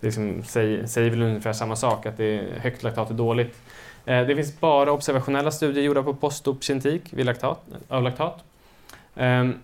liksom, 0.00 0.42
säger, 0.42 0.86
säger 0.86 1.10
väl 1.10 1.22
ungefär 1.22 1.52
samma 1.52 1.76
sak, 1.76 2.06
att 2.06 2.16
det 2.16 2.24
är 2.24 2.60
högt 2.60 2.82
laktat 2.82 3.10
är 3.10 3.14
dåligt. 3.14 3.56
Eh, 4.04 4.26
det 4.26 4.36
finns 4.36 4.60
bara 4.60 4.92
observationella 4.92 5.50
studier 5.50 5.84
gjorda 5.84 6.02
på 6.02 6.14
postop-kintik 6.14 7.02
vid 7.10 7.26
laktat, 7.26 7.60
av 7.88 8.02
laktat. 8.02 8.44
Um, 9.14 9.54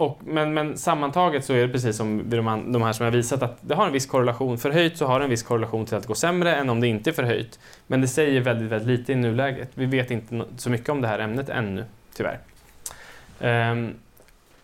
och, 0.00 0.20
men, 0.24 0.54
men 0.54 0.78
sammantaget 0.78 1.44
så 1.44 1.52
är 1.52 1.66
det 1.66 1.72
precis 1.72 1.96
som 1.96 2.30
de, 2.30 2.72
de 2.72 2.82
här 2.82 2.92
som 2.92 3.04
jag 3.04 3.12
visat 3.12 3.42
att 3.42 3.58
det 3.60 3.74
har 3.74 3.86
en 3.86 3.92
viss 3.92 4.06
korrelation. 4.06 4.58
Förhöjt 4.58 4.96
så 4.96 5.06
har 5.06 5.18
det 5.18 5.24
en 5.24 5.30
viss 5.30 5.42
korrelation 5.42 5.86
till 5.86 5.96
att 5.96 6.02
det 6.02 6.08
går 6.08 6.14
sämre 6.14 6.54
än 6.54 6.70
om 6.70 6.80
det 6.80 6.88
inte 6.88 7.10
är 7.10 7.14
förhöjt. 7.14 7.58
Men 7.86 8.00
det 8.00 8.08
säger 8.08 8.40
väldigt, 8.40 8.70
väldigt 8.70 8.98
lite 8.98 9.12
i 9.12 9.16
nuläget. 9.16 9.70
Vi 9.74 9.86
vet 9.86 10.10
inte 10.10 10.44
så 10.56 10.70
mycket 10.70 10.88
om 10.88 11.00
det 11.00 11.08
här 11.08 11.18
ämnet 11.18 11.48
ännu, 11.48 11.84
tyvärr. 12.14 12.38
Um, 13.72 13.94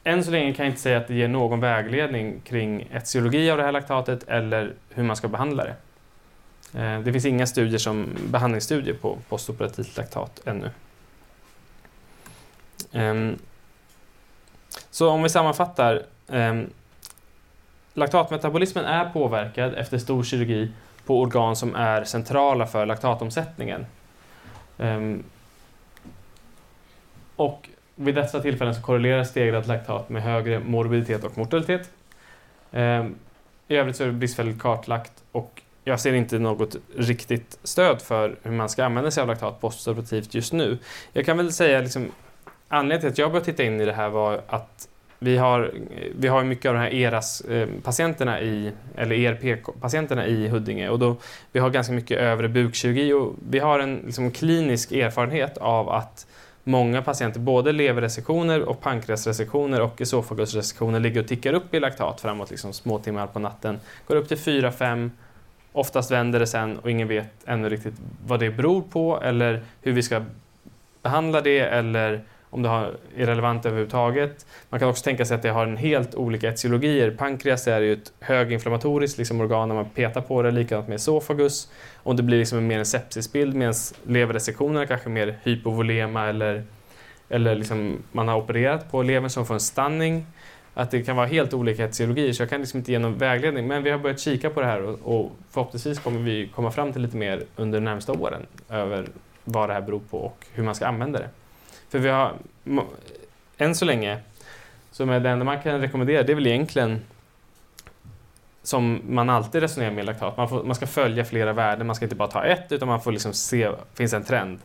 än 0.05 0.25
så 0.25 0.31
länge 0.31 0.53
kan 0.53 0.65
jag 0.65 0.73
inte 0.73 0.83
säga 0.83 0.99
att 0.99 1.09
det 1.09 1.15
ger 1.15 1.29
någon 1.29 1.61
vägledning 1.61 2.41
kring 2.41 2.89
etiologi 2.93 3.51
av 3.51 3.59
det 3.59 3.65
här 3.65 3.73
laktatet 3.73 4.29
eller 4.29 4.73
hur 4.91 5.03
man 5.03 5.17
ska 5.17 5.29
behandla 5.29 5.65
det. 5.65 5.75
Uh, 6.81 7.05
det 7.05 7.13
finns 7.13 7.27
inga 7.27 7.47
studier 7.47 7.79
som 7.79 8.09
behandlingsstudier 8.31 8.95
på 8.95 9.19
postoperativt 9.29 9.97
laktat 9.97 10.43
ännu. 10.45 10.71
Um, 12.93 13.39
så 14.97 15.11
om 15.11 15.23
vi 15.23 15.29
sammanfattar. 15.29 16.03
Eh, 16.29 16.63
laktatmetabolismen 17.95 18.85
är 18.85 19.11
påverkad 19.11 19.75
efter 19.75 19.99
stor 19.99 20.23
kirurgi 20.23 20.71
på 21.07 21.21
organ 21.21 21.57
som 21.57 21.75
är 21.75 22.05
centrala 22.05 22.67
för 22.67 22.87
laktatomsättningen. 22.87 23.87
Eh, 24.79 25.01
och 27.37 27.69
vid 27.95 28.15
dessa 28.15 28.41
tillfällen 28.41 28.75
så 28.75 28.83
korrelerar 28.83 29.25
stegrat 29.25 29.67
laktat 29.67 30.09
med 30.09 30.23
högre 30.23 30.59
morbiditet 30.59 31.25
och 31.25 31.39
mortalitet. 31.39 31.91
Eh, 32.73 33.07
I 33.69 33.77
övrigt 33.77 33.97
så 33.97 34.03
är 34.03 34.07
det 34.07 34.13
bristfälligt 34.13 34.63
kartlagt 34.63 35.13
och 35.33 35.63
jag 35.85 36.01
ser 36.01 36.13
inte 36.13 36.39
något 36.39 36.77
riktigt 36.97 37.59
stöd 37.63 38.03
för 38.03 38.37
hur 38.43 38.53
man 38.53 38.69
ska 38.69 38.85
använda 38.85 39.11
sig 39.11 39.21
av 39.23 39.29
laktat 39.29 39.61
postoperativt 39.61 40.35
just 40.35 40.53
nu. 40.53 40.79
Jag 41.13 41.27
kan 41.27 41.37
väl 41.37 41.53
säga 41.53 41.81
liksom, 41.81 42.11
anledningen 42.69 43.01
till 43.01 43.09
att 43.09 43.19
jag 43.19 43.31
började 43.31 43.45
titta 43.45 43.65
in 43.65 43.81
i 43.81 43.85
det 43.85 43.93
här 43.93 44.09
var 44.09 44.41
att 44.47 44.89
vi 45.19 45.37
har, 45.37 45.73
vi 46.19 46.29
har 46.29 46.45
mycket 46.45 46.69
av 46.69 46.75
de 46.75 46.81
här 46.81 46.95
ERAS-patienterna 46.95 48.39
eh, 48.41 48.47
i, 48.47 48.73
eller 48.97 49.17
ERP-patienterna 49.17 50.27
i 50.27 50.49
Huddinge 50.49 50.89
och 50.89 50.99
då, 50.99 51.17
vi 51.53 51.61
har 51.61 51.71
ganska 51.71 51.93
mycket 51.93 52.19
övre 52.19 52.49
bukkirurgi 52.49 53.13
och 53.13 53.35
vi 53.51 53.59
har 53.59 53.79
en 53.79 54.03
liksom, 54.07 54.31
klinisk 54.31 54.93
erfarenhet 54.93 55.59
av 55.59 55.89
att 55.89 56.27
många 56.65 57.03
patienter, 57.03 57.41
både 57.41 57.73
leverresektioner 57.73 58.63
och 58.63 58.81
pankreasresektioner 58.81 59.81
och 59.81 60.01
esofagusresektioner 60.01 61.01
ligger 61.01 61.21
och 61.21 61.29
tickar 61.29 61.53
upp 61.53 61.75
i 61.75 61.81
laktat 61.81 62.21
framåt 62.21 62.51
liksom, 62.51 62.73
små 62.73 62.99
timmar 62.99 63.27
på 63.27 63.39
natten. 63.39 63.81
Går 64.07 64.17
upp 64.17 64.29
till 64.29 64.37
4-5, 64.37 65.11
oftast 65.73 66.11
vänder 66.11 66.41
det 66.41 66.47
sen 66.47 66.79
och 66.79 66.91
ingen 66.91 67.09
vet 67.09 67.31
ännu 67.47 67.69
riktigt 67.69 67.95
vad 68.27 68.41
det 68.41 68.51
beror 68.51 68.83
på 68.83 69.21
eller 69.23 69.63
hur 69.83 69.93
vi 69.93 70.03
ska 70.03 70.23
behandla 71.03 71.41
det 71.41 71.61
eller 71.61 72.25
om 72.51 72.63
det 72.63 72.69
är 72.69 73.27
relevant 73.27 73.67
överhuvudtaget. 73.67 74.47
Man 74.71 74.81
kan 74.81 74.89
också 74.89 75.05
tänka 75.05 75.25
sig 75.25 75.35
att 75.35 75.43
det 75.43 75.49
har 75.49 75.67
en 75.67 75.77
helt 75.77 76.15
olika 76.15 76.49
etiologier. 76.49 77.11
Pankreas 77.11 77.67
är 77.67 77.81
ju 77.81 77.93
ett 77.93 78.13
höginflammatoriskt 78.21 79.19
liksom, 79.19 79.41
organ 79.41 79.69
när 79.69 79.75
man 79.75 79.85
petar 79.85 80.21
på 80.21 80.43
det, 80.43 80.51
likadant 80.51 80.89
med 80.89 80.95
esofagus. 80.95 81.71
Om 82.03 82.17
det 82.17 82.23
blir 82.23 82.39
liksom 82.39 82.59
en 82.59 82.67
mer 82.67 82.79
en 82.79 82.87
sepsisbild 82.87 83.55
medan 83.55 83.75
leverresektionerna 84.07 84.87
kanske 84.87 85.09
mer 85.09 85.39
hypovolema 85.43 86.27
eller, 86.27 86.63
eller 87.29 87.55
liksom 87.55 88.03
man 88.13 88.29
har 88.29 88.37
opererat 88.37 88.91
på 88.91 89.03
levern 89.03 89.31
som 89.31 89.47
får 89.47 89.55
en 89.55 89.61
stanning. 89.61 90.27
Att 90.75 90.91
det 90.91 91.03
kan 91.03 91.17
vara 91.17 91.27
helt 91.27 91.55
olika 91.55 91.85
etiologier 91.85 92.33
så 92.33 92.43
jag 92.43 92.51
kan 92.51 92.61
liksom 92.61 92.79
inte 92.79 92.93
ge 92.93 92.99
någon 92.99 93.19
vägledning. 93.19 93.67
Men 93.67 93.83
vi 93.83 93.91
har 93.91 93.99
börjat 93.99 94.21
kika 94.21 94.51
på 94.51 94.61
det 94.61 94.67
här 94.67 94.83
och, 94.83 94.99
och 95.03 95.33
förhoppningsvis 95.51 95.99
kommer 95.99 96.21
vi 96.21 96.49
komma 96.55 96.71
fram 96.71 96.93
till 96.93 97.03
lite 97.03 97.17
mer 97.17 97.43
under 97.57 97.81
de 97.81 97.85
närmsta 97.85 98.13
åren 98.13 98.47
över 98.71 99.07
vad 99.45 99.69
det 99.69 99.73
här 99.73 99.81
beror 99.81 100.01
på 100.11 100.19
och 100.19 100.47
hur 100.53 100.65
man 100.65 100.75
ska 100.75 100.87
använda 100.87 101.19
det. 101.19 101.29
För 101.89 101.99
vi 101.99 102.09
har, 102.09 102.33
än 103.57 103.75
så 103.75 103.85
länge, 103.85 104.19
så 104.91 105.07
med 105.07 105.23
det 105.23 105.31
enda 105.31 105.45
man 105.45 105.63
kan 105.63 105.81
rekommendera 105.81 106.23
det 106.23 106.33
är 106.33 106.35
väl 106.35 106.47
egentligen 106.47 107.01
som 108.63 109.01
man 109.09 109.31
alltid 109.31 109.61
resonerar 109.61 109.91
med 109.91 110.05
laktat. 110.05 110.37
Man, 110.37 110.49
får, 110.49 110.65
man 110.65 110.75
ska 110.75 110.87
följa 110.87 111.25
flera 111.25 111.53
värden, 111.53 111.87
man 111.87 111.97
ska 111.97 112.05
inte 112.05 112.17
bara 112.17 112.29
ta 112.29 112.45
ett 112.45 112.73
utan 112.73 112.89
man 112.89 113.01
får 113.01 113.13
liksom 113.13 113.33
se, 113.33 113.71
finns 113.95 114.13
en 114.13 114.25
trend. 114.25 114.59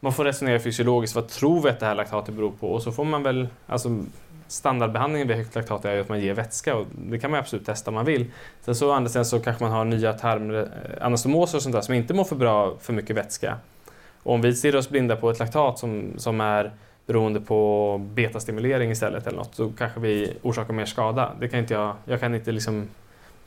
Man 0.00 0.12
får 0.12 0.24
resonera 0.24 0.60
fysiologiskt, 0.60 1.16
vad 1.16 1.28
tror 1.28 1.62
vi 1.62 1.68
att 1.68 1.80
det 1.80 1.86
här 1.86 1.94
laktatet 1.94 2.34
beror 2.34 2.50
på? 2.50 2.72
Och 2.72 2.82
så 2.82 2.92
får 2.92 3.04
man 3.04 3.22
väl, 3.22 3.48
alltså 3.66 3.98
standardbehandlingen 4.48 5.28
vid 5.28 5.36
högt 5.36 5.54
laktat 5.54 5.84
är 5.84 6.00
att 6.00 6.08
man 6.08 6.20
ger 6.20 6.34
vätska 6.34 6.76
och 6.76 6.86
det 6.92 7.18
kan 7.18 7.30
man 7.30 7.40
absolut 7.40 7.66
testa 7.66 7.90
om 7.90 7.94
man 7.94 8.04
vill. 8.04 8.30
Sen 8.60 8.74
så 8.74 8.88
å 8.88 8.92
andra 8.92 9.10
sidan 9.10 9.24
så 9.24 9.40
kanske 9.40 9.64
man 9.64 9.72
har 9.72 9.84
nya 9.84 10.12
tarmanastomoser 10.12 11.54
eh, 11.54 11.56
och 11.56 11.62
sånt 11.62 11.74
där 11.74 11.82
som 11.82 11.94
inte 11.94 12.14
mår 12.14 12.24
för 12.24 12.36
bra 12.36 12.74
för 12.80 12.92
mycket 12.92 13.16
vätska. 13.16 13.58
Och 14.26 14.34
om 14.34 14.40
vi 14.40 14.54
stirrar 14.54 14.78
oss 14.78 14.88
blinda 14.88 15.16
på 15.16 15.30
ett 15.30 15.38
laktat 15.38 15.78
som, 15.78 16.12
som 16.16 16.40
är 16.40 16.72
beroende 17.06 17.40
på 17.40 17.98
betastimulering 18.14 18.90
istället 18.90 19.26
eller 19.26 19.38
något, 19.38 19.54
så 19.54 19.72
kanske 19.78 20.00
vi 20.00 20.36
orsakar 20.42 20.72
mer 20.74 20.84
skada. 20.84 21.36
Det 21.40 21.48
kan 21.48 21.60
inte 21.60 21.74
jag, 21.74 21.96
jag 22.04 22.20
kan 22.20 22.34
inte 22.34 22.52
liksom 22.52 22.88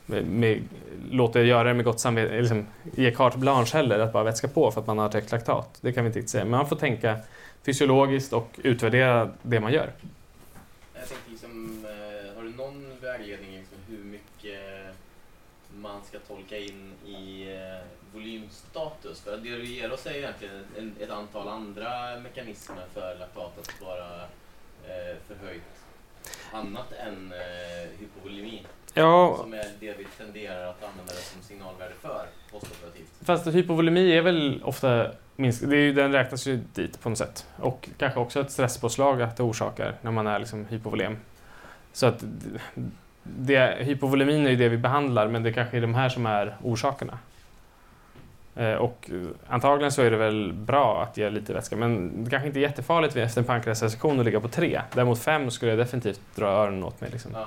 med, 0.06 0.26
med, 0.26 0.62
låta 1.10 1.42
göra 1.42 1.68
det 1.68 1.74
med 1.74 1.84
gott 1.84 2.00
samvete, 2.00 2.40
liksom, 2.40 2.66
ge 2.96 3.10
carte 3.10 3.38
blanche 3.38 3.76
heller, 3.76 3.98
att 3.98 4.12
bara 4.12 4.24
vätska 4.24 4.48
på 4.48 4.70
för 4.70 4.80
att 4.80 4.86
man 4.86 4.98
har 4.98 5.08
täckt 5.08 5.32
laktat. 5.32 5.78
Det 5.80 5.92
kan 5.92 6.04
vi 6.04 6.06
inte 6.06 6.18
riktigt 6.18 6.30
säga. 6.30 6.44
Men 6.44 6.50
man 6.50 6.68
får 6.68 6.76
tänka 6.76 7.18
fysiologiskt 7.62 8.32
och 8.32 8.60
utvärdera 8.62 9.30
det 9.42 9.60
man 9.60 9.72
gör. 9.72 9.90
Jag 10.94 11.08
tänkte 11.08 11.30
liksom, 11.30 11.84
eh, 11.84 12.36
har 12.36 12.42
du 12.42 12.50
någon 12.50 13.00
vägledning 13.00 13.50
liksom 13.58 13.78
hur 13.88 14.04
mycket 14.04 14.60
man 15.74 16.00
ska 16.08 16.18
tolka 16.18 16.58
in 16.58 16.79
volymstatus. 18.30 19.20
För 19.20 19.36
det 19.36 19.56
du 19.56 19.64
ger 19.64 19.92
oss 19.92 20.06
är 20.06 20.14
egentligen 20.14 20.64
en, 20.78 20.94
ett 21.00 21.10
antal 21.10 21.48
andra 21.48 22.20
mekanismer 22.22 22.84
för 22.94 23.16
laktat 23.18 23.58
att 23.58 23.82
vara 23.82 24.20
eh, 24.84 25.16
förhöjt. 25.28 25.62
Annat 26.52 26.92
än 26.92 27.32
eh, 27.32 28.00
hypovolemi. 28.00 28.62
Ja. 28.94 29.36
Som 29.40 29.54
är 29.54 29.66
det 29.80 29.98
vi 29.98 30.04
tenderar 30.18 30.70
att 30.70 30.84
använda 30.84 31.12
det 31.12 31.18
som 31.18 31.42
signalvärde 31.42 31.94
för 32.00 32.26
postoperativt. 32.50 33.10
Fast 33.24 33.46
hypovolemi 33.46 34.12
är 34.12 34.22
väl 34.22 34.62
ofta 34.64 35.10
minsk, 35.36 35.60
det 35.60 35.76
är 35.76 35.80
ju, 35.80 35.92
den 35.92 36.12
räknas 36.12 36.46
ju 36.46 36.60
dit 36.74 37.00
på 37.00 37.08
något 37.08 37.18
sätt. 37.18 37.46
Och 37.56 37.88
kanske 37.98 38.20
också 38.20 38.40
ett 38.40 38.50
stresspåslag 38.50 39.22
att 39.22 39.36
det 39.36 39.42
orsakar 39.42 39.94
när 40.02 40.10
man 40.10 40.26
är 40.26 40.38
liksom 40.38 40.66
hypovolem. 40.66 41.16
Så 41.92 42.06
att 42.06 42.24
det, 43.22 43.76
hypovolemin 43.80 44.46
är 44.46 44.50
ju 44.50 44.56
det 44.56 44.68
vi 44.68 44.76
behandlar 44.76 45.28
men 45.28 45.42
det 45.42 45.52
kanske 45.52 45.76
är 45.76 45.80
de 45.80 45.94
här 45.94 46.08
som 46.08 46.26
är 46.26 46.56
orsakerna. 46.62 47.18
Eh, 48.60 48.74
och 48.74 49.10
antagligen 49.46 49.92
så 49.92 50.02
är 50.02 50.10
det 50.10 50.16
väl 50.16 50.52
bra 50.52 51.02
att 51.02 51.16
ge 51.16 51.30
lite 51.30 51.52
vätska, 51.52 51.76
men 51.76 52.24
det 52.24 52.30
kanske 52.30 52.46
inte 52.46 52.58
är 52.58 52.62
jättefarligt 52.62 53.16
efter 53.16 53.40
en 53.40 53.44
pankreasresektion 53.44 54.18
att 54.18 54.24
ligga 54.24 54.40
på 54.40 54.48
tre. 54.48 54.82
Däremot 54.94 55.18
fem 55.18 55.50
skulle 55.50 55.70
jag 55.70 55.78
definitivt 55.78 56.20
dra 56.34 56.46
öronen 56.46 56.84
åt 56.84 57.00
mig. 57.00 57.10
Liksom. 57.10 57.30
Ja. 57.34 57.46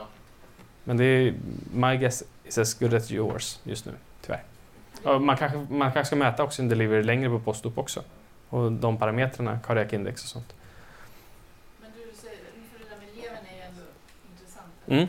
Men 0.84 0.97
det 0.97 1.06
är, 1.06 1.34
my 1.73 1.97
guess 1.97 2.23
is 2.43 2.58
as 2.58 2.80
good 2.80 2.93
as 2.93 3.12
yours 3.12 3.60
just 3.63 3.86
nu, 3.86 3.91
tyvärr. 4.21 4.43
Och 5.04 5.21
man, 5.21 5.38
kanske, 5.38 5.58
man 5.58 5.91
kanske 5.91 6.06
ska 6.06 6.15
mäta 6.15 6.43
också 6.43 6.62
en 6.62 6.69
delivery 6.69 7.04
längre 7.04 7.30
på 7.30 7.39
postop 7.39 7.78
också. 7.78 8.02
Och 8.49 8.71
de 8.71 8.97
parametrarna, 8.97 9.60
cardiac 9.60 9.93
index 9.93 10.23
och 10.23 10.30
sånt. 10.30 10.56
Men 11.82 11.91
du 11.91 12.17
säger, 12.21 12.38
för 12.71 12.80
det 12.80 12.89
där 12.89 12.97
med 13.06 13.15
levern 13.15 13.45
är 13.52 13.56
ju 13.56 13.62
ändå 13.62 13.82
intressant. 14.32 14.73
Mm. 14.88 15.08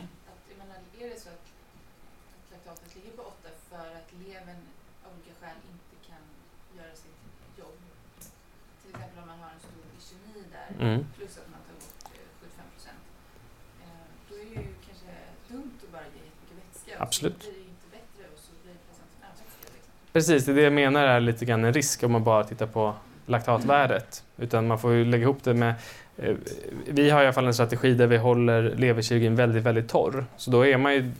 Mm. 10.79 11.05
plus 11.17 11.37
att 11.37 11.49
man 11.53 11.61
tar 11.67 11.75
bort 11.81 11.97
75 12.41 12.59
eh, 12.59 12.73
procent. 12.73 13.03
Eh, 13.81 13.87
då 14.29 14.35
är 14.35 14.45
det 14.45 14.61
ju 14.61 14.73
kanske 14.87 15.09
dumt 15.47 15.77
att 15.83 15.91
bara 15.91 16.01
ge 16.15 16.21
jättemycket 16.29 16.57
vätska. 16.61 16.91
Absolut. 17.03 17.43
Så 17.43 17.49
blir 17.49 17.59
det 17.59 17.69
inte 17.73 17.87
bättre 17.97 18.23
och 18.33 18.39
så 18.39 18.51
blir 18.63 18.75
patienten 18.89 19.19
övervätskad. 19.29 19.71
Liksom. 19.75 19.93
Precis, 20.13 20.45
det 20.45 20.51
är 20.51 20.55
det 20.55 20.61
jag 20.61 20.73
menar 20.73 21.07
är 21.07 21.19
lite 21.19 21.45
grann 21.45 21.65
en 21.65 21.73
risk 21.73 22.03
om 22.03 22.11
man 22.11 22.23
bara 22.23 22.43
tittar 22.43 22.67
på 22.67 22.95
laktatvärdet. 23.25 24.23
Utan 24.37 24.67
man 24.67 24.79
får 24.79 24.93
ju 24.93 25.05
lägga 25.05 25.23
ihop 25.23 25.43
det 25.43 25.53
med 25.53 25.73
eh, 26.17 26.35
vi 26.87 27.09
har 27.09 27.21
i 27.21 27.25
alla 27.25 27.33
fall 27.33 27.47
en 27.47 27.53
strategi 27.53 27.93
där 27.93 28.07
vi 28.07 28.17
håller 28.17 28.75
leverkirurgin 28.75 29.35
väldigt, 29.35 29.63
väldigt 29.63 29.89
torr. 29.89 30.25
Så 30.37 30.51
då 30.51 30.65
är 30.65 30.77
man 30.77 30.93
ju, 30.93 31.11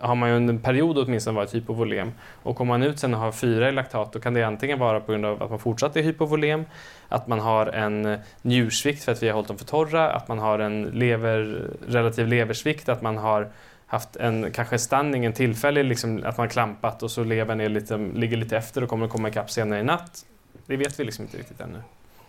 har 0.00 0.14
man 0.14 0.28
ju 0.28 0.36
under 0.36 0.54
en 0.54 0.60
period 0.60 0.98
åtminstone 0.98 1.36
varit 1.36 1.54
hypovolem. 1.54 2.12
Och 2.42 2.56
kommer 2.56 2.78
man 2.78 2.82
ut 2.82 2.98
sen 2.98 3.14
och 3.14 3.20
har 3.20 3.32
fyra 3.32 3.68
i 3.68 3.72
laktat 3.72 4.12
då 4.12 4.20
kan 4.20 4.34
det 4.34 4.42
antingen 4.42 4.78
vara 4.78 5.00
på 5.00 5.12
grund 5.12 5.26
av 5.26 5.42
att 5.42 5.50
man 5.50 5.58
fortsatt 5.58 5.96
är 5.96 6.02
hypovolem, 6.02 6.64
att 7.08 7.26
man 7.26 7.40
har 7.40 7.66
en 7.66 8.18
njursvikt 8.42 9.04
för 9.04 9.12
att 9.12 9.22
vi 9.22 9.26
har 9.26 9.34
hållit 9.34 9.48
dem 9.48 9.58
för 9.58 9.64
torra, 9.64 10.10
att 10.10 10.28
man 10.28 10.38
har 10.38 10.58
en 10.58 10.82
lever, 10.82 11.70
relativ 11.88 12.26
leversvikt, 12.26 12.88
att 12.88 13.02
man 13.02 13.16
har 13.16 13.48
haft 13.86 14.16
en 14.16 14.52
kanske 14.52 14.78
stanning, 14.78 15.24
en 15.24 15.32
tillfällig, 15.32 15.84
liksom, 15.84 16.22
att 16.24 16.38
man 16.38 16.48
klampat 16.48 17.02
och 17.02 17.10
så 17.10 17.24
levern 17.24 17.60
är 17.60 17.68
lite, 17.68 17.96
ligger 17.96 18.36
lite 18.36 18.56
efter 18.56 18.82
och 18.82 18.88
kommer 18.88 19.08
komma 19.08 19.28
ikapp 19.28 19.50
senare 19.50 19.80
i 19.80 19.82
natt. 19.82 20.26
Det 20.66 20.76
vet 20.76 21.00
vi 21.00 21.04
liksom 21.04 21.24
inte 21.24 21.38
riktigt 21.38 21.60
ännu. 21.60 21.82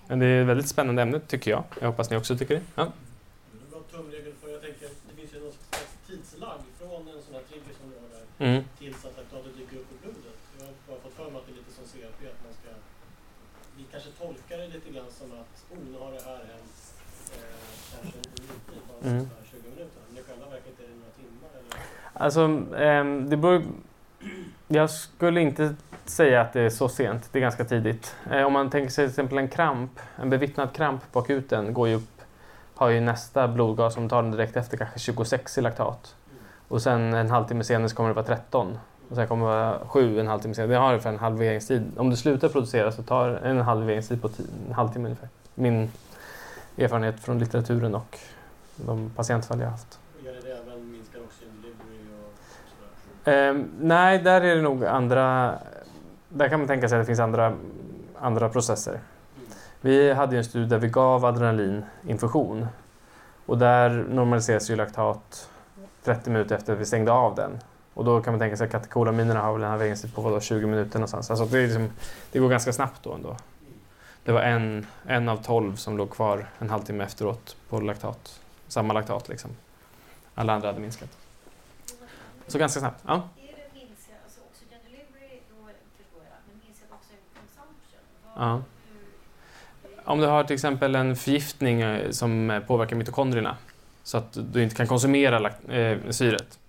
Men 0.08 0.20
det 0.20 0.26
är 0.26 0.42
ett 0.42 0.48
väldigt 0.48 0.68
spännande 0.68 1.02
ämne 1.02 1.20
tycker 1.20 1.52
jag. 1.52 1.64
Jag 1.80 1.88
hoppas 1.88 2.10
ni 2.10 2.18
också 2.18 2.38
tycker 2.38 2.56
det. 2.56 2.62
Ja. 2.76 2.84
Det 3.52 3.58
är 3.68 3.72
bra 3.72 3.80
tumregel 3.92 4.34
för 4.42 4.50
jag 4.52 4.62
tänker 4.62 4.88
det 5.10 5.16
finns 5.20 5.34
ju 5.34 5.40
någon 5.40 5.52
slags 5.52 5.98
tidslagg 6.08 6.62
från 6.80 7.02
en 7.16 7.22
sån 7.26 7.34
här 7.34 7.42
trigger 7.50 7.74
som 7.80 7.90
du 7.92 7.96
har 8.04 8.10
där 8.16 8.27
Mm. 8.40 8.64
tills 8.80 9.06
att 9.06 9.18
laktatet 9.18 9.58
dyker 9.58 9.78
upp 9.82 9.92
i 9.94 9.98
blodet. 10.02 10.40
Jag 10.60 10.66
har 10.66 10.74
bara 10.88 11.00
fått 11.04 11.14
för 11.14 11.28
mig 11.32 11.38
att 11.40 11.46
det 11.48 11.54
är 11.54 11.60
lite 11.62 11.74
som 11.78 11.86
CRP 11.92 12.20
att 12.34 12.42
man 12.46 12.54
ska 12.60 12.70
vi 13.78 13.84
kanske 13.92 14.10
tolkar 14.12 14.58
det 14.58 14.68
lite 14.68 14.90
grann 14.90 15.12
som 15.20 15.28
att 15.42 15.56
oh, 15.72 15.78
nu 15.92 16.00
har 16.00 16.12
det 16.12 16.22
här 16.26 16.38
hänt 16.54 16.94
eh, 17.34 17.42
kanske 17.94 18.18
en 18.20 18.32
minuttid, 18.36 18.82
bara 18.88 19.10
Mm. 19.10 19.18
mm. 19.18 19.30
20 19.52 19.58
minuter. 19.76 20.02
Men 20.08 20.18
i 20.18 20.22
själva 20.28 20.46
verket 20.50 20.80
är 20.80 20.88
det 20.92 20.96
några 21.02 21.12
timmar 21.22 21.50
eller? 21.60 21.84
Alltså, 22.14 22.42
ehm, 22.78 23.30
det 23.30 23.38
beror... 23.38 23.64
Jag 24.68 24.90
skulle 24.90 25.42
inte 25.42 25.76
säga 26.06 26.42
att 26.42 26.54
det 26.54 26.62
är 26.62 26.70
så 26.70 26.90
sent. 26.90 27.30
Det 27.32 27.40
är 27.40 27.42
ganska 27.42 27.66
tidigt. 27.66 28.16
Eh, 28.32 28.42
om 28.44 28.54
man 28.54 28.70
tänker 28.70 28.90
sig 28.92 29.06
till 29.06 29.10
exempel 29.10 29.38
en 29.38 29.48
kramp, 29.48 30.00
en 30.16 30.30
bevittnad 30.30 30.74
kramp 30.74 31.12
på 31.12 31.20
akuten 31.20 31.74
går 31.74 31.88
ju 31.88 31.96
upp, 31.96 32.22
har 32.76 32.90
ju 32.90 33.00
nästa 33.02 33.48
blodgas 33.48 33.94
som 33.94 34.10
tar 34.10 34.22
den 34.24 34.32
direkt 34.32 34.58
efter 34.58 34.78
kanske 34.78 35.00
26 35.00 35.58
i 35.58 35.62
laktat. 35.62 36.16
Och 36.68 36.82
sen 36.82 37.14
en 37.14 37.30
halvtimme 37.30 37.64
senare 37.64 37.90
så 37.90 37.96
kommer 37.96 38.10
det 38.10 38.16
vara 38.16 38.26
13. 38.26 38.78
Och 39.10 39.16
sen 39.16 39.28
kommer 39.28 39.46
det 39.46 39.52
vara 39.52 39.80
7 39.88 40.20
en 40.20 40.28
halvtimme 40.28 40.56
senare. 40.56 40.72
Det 40.72 40.78
har 40.78 40.88
ungefär 40.88 41.10
en 41.10 41.20
halveringstid. 41.20 41.92
Om 41.98 42.10
du 42.10 42.16
slutar 42.16 42.50
producera 42.50 42.92
så 42.92 43.04
tar 43.04 43.30
det 43.30 43.38
en 43.38 43.62
halveringstid 43.62 44.22
på 44.22 44.30
en 44.68 44.74
halvtimme 44.74 45.06
ungefär. 45.06 45.30
Min 45.56 45.92
erfarenhet 46.78 47.20
från 47.20 47.40
litteraturen 47.40 47.96
och 47.96 48.20
de 48.76 49.12
patientfall 49.16 49.60
jag 49.60 49.66
har 49.66 49.72
haft. 49.72 50.00
Gör 50.26 50.34
det 50.34 50.52
även 50.52 50.92
minskar 50.92 51.20
oxygen 51.20 51.54
delivery 51.62 52.14
och 52.14 52.34
sådär? 53.24 53.50
Ehm, 53.50 53.70
nej, 53.80 54.20
där 54.20 54.42
är 54.42 54.56
det 54.56 54.62
nog 54.62 54.86
andra... 54.86 55.54
Där 56.30 56.50
kan 56.50 56.60
man 56.60 56.68
tänka 56.68 56.90
sig 56.90 56.98
att 56.98 57.02
det 57.02 57.06
finns 57.06 57.20
andra, 57.20 57.54
andra 58.20 58.50
processer. 58.50 58.92
Mm. 58.92 59.50
Vi 59.82 60.14
hade 60.14 60.36
ju 60.36 60.38
en 60.38 60.46
studie 60.46 60.70
där 60.70 60.78
vi 60.78 60.88
gav 60.88 61.26
adrenalininfusion. 61.26 62.68
Och 63.46 63.58
där 63.58 63.90
normaliseras 64.10 64.70
ju 64.70 64.76
laktat 64.76 65.50
30 66.04 66.30
minuter 66.30 66.56
efter 66.56 66.74
att 66.74 66.80
vi 66.80 66.86
stängde 66.86 67.12
av 67.12 67.36
den. 67.36 67.60
Och 67.94 68.06
då 68.06 68.22
kan 68.22 68.34
man 68.34 68.40
tänka 68.40 68.58
sig 68.58 68.66
att 68.66 68.72
katekolaminerna 68.72 69.42
har 69.42 69.54
väl 69.54 69.64
en 69.64 69.70
halveringstid 69.70 70.16
på 70.16 70.22
vadå, 70.22 70.40
20 70.40 70.68
minuter 70.68 71.00
någonstans. 71.00 71.32
Alltså 71.32 71.46
det, 71.46 71.64
liksom, 71.64 71.90
det 72.32 72.40
går 72.40 72.50
ganska 72.50 72.74
snabbt 72.74 73.04
då 73.04 73.14
ändå. 73.14 73.38
Det 74.24 74.32
var 74.32 74.42
en, 74.42 74.88
en 75.06 75.30
av 75.30 75.44
12 75.44 75.76
som 75.76 75.98
låg 75.98 76.10
kvar 76.10 76.50
en 76.60 76.70
halvtimme 76.70 77.04
efteråt 77.04 77.56
på 77.70 77.80
laktat. 77.80 78.40
Samma 78.68 78.94
laktat 78.94 79.30
liksom. 79.30 79.52
Alla 80.36 80.54
andra 80.54 80.68
hade 80.68 80.80
minskat. 80.80 81.18
Så 82.48 82.58
ganska 82.58 82.80
snabbt. 82.80 83.04
Ja. 83.08 83.14
Alltså 83.14 83.28
Ja. 88.36 88.62
Om 90.06 90.20
du 90.20 90.28
har 90.28 90.44
till 90.44 90.54
exempel 90.54 90.96
en 90.96 91.16
förgiftning 91.16 91.82
eh, 91.82 92.12
som 92.12 92.50
eh, 92.50 92.60
påverkar 92.60 92.96
mitokondrierna 92.96 93.58
så 94.08 94.18
att 94.18 94.38
du 94.54 94.64
inte 94.64 94.76
kan 94.76 94.88
konsumera 94.88 95.52
eh, 95.68 95.98
syret. 96.10 96.60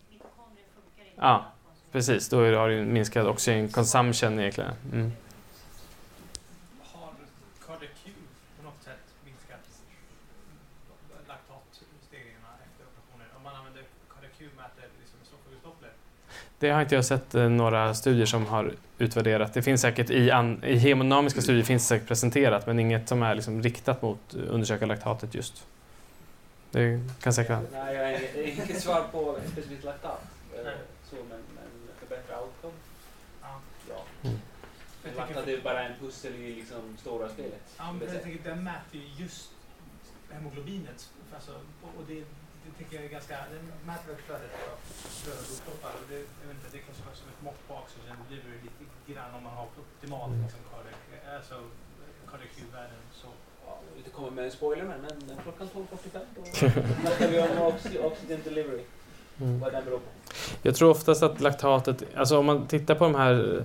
Ja. 1.16 1.44
Precis, 1.92 2.28
då 2.28 2.36
har 2.36 2.68
du 2.68 2.80
en 2.80 2.92
minskad 2.92 3.26
oxygen 3.26 3.68
consumption 3.68 4.40
egentligen. 4.40 4.70
Mm. 4.92 5.12
Har 6.82 7.10
Cardiac 7.66 7.90
på 8.56 8.64
något 8.64 8.82
sätt 8.82 8.98
minskat 9.24 9.60
laktatstegringarna 11.28 12.48
efter 12.66 12.84
operationer? 12.90 13.26
Om 13.36 13.42
man 13.42 13.54
använder 13.56 13.82
Cardiac 14.14 14.52
mäter 14.56 14.88
liksom. 15.00 15.72
Det 16.58 16.70
har 16.70 16.82
inte 16.82 16.94
jag 16.94 17.04
sett 17.04 17.34
eh, 17.34 17.48
några 17.48 17.94
studier 17.94 18.26
som 18.26 18.46
har 18.46 18.72
utvärderat. 18.98 19.54
Det 19.54 19.62
finns 19.62 19.80
säkert 19.80 20.10
i, 20.10 20.30
an, 20.30 20.64
i 20.64 20.76
hemodynamiska 20.76 21.40
studier 21.40 21.64
finns 21.64 21.82
det 21.82 21.88
säkert 21.88 22.08
presenterat 22.08 22.66
men 22.66 22.78
inget 22.78 23.08
som 23.08 23.22
är 23.22 23.34
liksom 23.34 23.62
riktat 23.62 24.02
mot 24.02 24.34
undersöka 24.34 24.86
laktatet 24.86 25.34
just. 25.34 25.64
Det 26.70 27.00
kan 27.20 27.32
säkert 27.32 27.50
vara. 27.50 27.84
Nej, 27.84 27.94
jag 27.94 28.04
har 28.04 28.10
inget, 28.10 28.58
inget 28.68 28.82
svar 28.82 29.08
på 29.12 29.38
specifikt 29.52 29.84
laktat. 29.84 30.22
eh. 30.56 30.72
Så, 31.10 31.16
men, 31.16 31.42
men 31.54 31.68
förbättra 32.00 32.40
outcome? 32.42 32.74
Ja. 33.88 34.04
Mm. 34.22 34.38
Laktat 35.16 35.48
är 35.48 35.60
bara 35.62 35.82
en 35.88 35.98
pussel 36.00 36.34
i 36.34 36.54
liksom 36.54 36.96
stora 37.00 37.28
spelet. 37.28 37.62
ja, 37.78 37.92
men 37.92 38.12
jag 38.14 38.22
tänker, 38.22 38.50
den 38.50 38.64
mäter 38.64 39.00
ju 39.00 39.06
just 39.24 39.50
hemoglobinet. 40.30 41.10
Alltså, 41.34 41.52
och 41.82 41.92
och 41.98 42.04
det, 42.08 42.20
det 42.64 42.72
tycker 42.78 42.96
jag 42.96 43.04
är 43.04 43.08
ganska... 43.08 43.36
Den 43.54 43.64
mäter 43.86 44.06
väl 44.12 44.16
flödet 44.26 44.50
av 44.72 44.76
röda 45.26 45.42
blodkroppar. 45.48 45.92
och 46.00 46.06
Det, 46.08 46.18
jag 46.40 46.46
vet 46.48 46.56
inte, 46.58 46.68
det 46.76 46.78
kanske 46.86 47.02
vara 47.08 47.16
som 47.22 47.28
ett 47.34 47.42
mått 47.48 47.60
på 47.68 47.74
oxygen 47.82 48.16
delivery 48.28 48.58
lite 48.64 49.12
grann 49.12 49.34
om 49.38 49.42
man 49.48 49.54
har 49.60 49.66
optimalt 49.82 50.32
Mm. 50.32 50.42
liksom, 50.44 50.60
cardiac, 50.72 50.98
alltså 51.36 51.56
cardiac 52.30 52.54
värden 52.78 53.02
så 53.22 53.28
Vi 54.04 54.10
kommer 54.10 54.30
med 54.30 54.44
en 54.44 54.50
spoiler 54.50 54.84
men, 54.84 55.00
men 55.00 55.36
klockan 55.42 55.68
12.45 55.74 56.20
då 56.36 56.42
snackar 57.00 57.28
vi 57.32 57.38
om 57.40 57.48
oxy- 57.48 58.04
oxygen 58.04 58.40
delivery. 58.44 58.80
Mm. 59.40 59.60
Vad 59.60 59.72
den 59.72 59.84
beror 59.84 59.98
på. 59.98 60.04
Jag 60.62 60.74
tror 60.74 60.90
oftast 60.90 61.22
att 61.22 61.40
laktatet, 61.40 62.02
alltså 62.16 62.38
om 62.38 62.46
man 62.46 62.66
tittar 62.66 62.94
på 62.94 63.04
de 63.04 63.14
här 63.14 63.56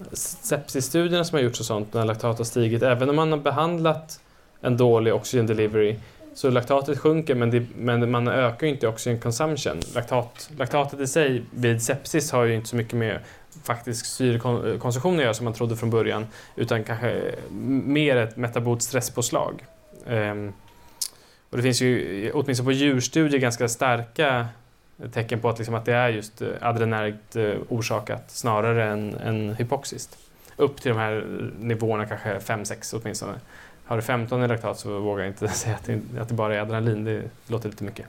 eh, 0.00 0.12
sepsisstudierna 0.12 1.24
som 1.24 1.36
har 1.36 1.42
gjorts 1.42 1.60
och 1.60 1.66
sånt 1.66 1.94
när 1.94 2.04
laktat 2.04 2.38
har 2.38 2.44
stigit, 2.44 2.82
även 2.82 3.10
om 3.10 3.16
man 3.16 3.32
har 3.32 3.38
behandlat 3.38 4.20
en 4.60 4.76
dålig 4.76 5.14
oxygen 5.14 5.46
delivery 5.46 5.96
så 6.34 6.50
laktatet 6.50 6.98
sjunker 6.98 7.34
men, 7.34 7.50
det, 7.50 7.66
men 7.76 8.10
man 8.10 8.28
ökar 8.28 8.66
ju 8.66 8.72
inte 8.72 8.88
oxygen 8.88 9.20
consumption. 9.20 9.80
Laktat, 9.94 10.50
laktatet 10.58 11.00
i 11.00 11.06
sig 11.06 11.42
vid 11.50 11.82
sepsis 11.82 12.32
har 12.32 12.44
ju 12.44 12.54
inte 12.54 12.68
så 12.68 12.76
mycket 12.76 12.94
med 12.94 13.20
faktisk 13.62 14.06
syrekonsumtion 14.06 15.12
eh, 15.12 15.18
att 15.18 15.24
göra 15.24 15.34
som 15.34 15.44
man 15.44 15.54
trodde 15.54 15.76
från 15.76 15.90
början 15.90 16.26
utan 16.56 16.84
kanske 16.84 17.10
eh, 17.10 17.34
mer 17.84 18.16
ett 18.16 18.36
metabolt 18.36 18.82
stresspåslag. 18.82 19.64
Um, 20.06 20.12
ehm, 20.12 20.52
och 21.50 21.56
det 21.56 21.62
finns 21.62 21.82
ju 21.82 22.26
eh, 22.26 22.30
åtminstone 22.34 22.66
på 22.66 22.72
djurstudier 22.72 23.40
ganska 23.40 23.68
starka 23.68 24.48
tecken 25.12 25.40
på 25.40 25.48
att, 25.48 25.58
liksom, 25.58 25.74
att 25.74 25.84
det 25.84 25.94
är 25.94 26.08
just 26.08 26.42
eh, 26.42 26.48
adrenergt 26.60 27.36
orsakat 27.68 28.30
snarare 28.30 28.84
än, 28.84 29.14
än 29.14 29.54
hypoxiskt. 29.54 30.18
Upp 30.56 30.80
till 30.80 30.92
de 30.92 30.98
här 30.98 31.24
nivåerna, 31.58 32.06
kanske 32.06 32.38
5-6 32.38 33.00
åtminstone. 33.02 33.34
Har 33.84 33.96
du 33.96 34.02
15 34.02 34.42
i 34.44 34.48
laktat 34.48 34.78
så 34.78 34.98
vågar 35.00 35.24
jag 35.24 35.30
inte 35.32 35.48
säga 35.62 35.76
att 35.76 35.84
det, 35.84 36.00
att 36.20 36.28
det 36.28 36.34
bara 36.34 36.54
är 36.56 36.60
adrenalin. 36.60 37.04
Det 37.04 37.30
låter 37.46 37.68
lite 37.68 37.84
mycket. 37.84 38.06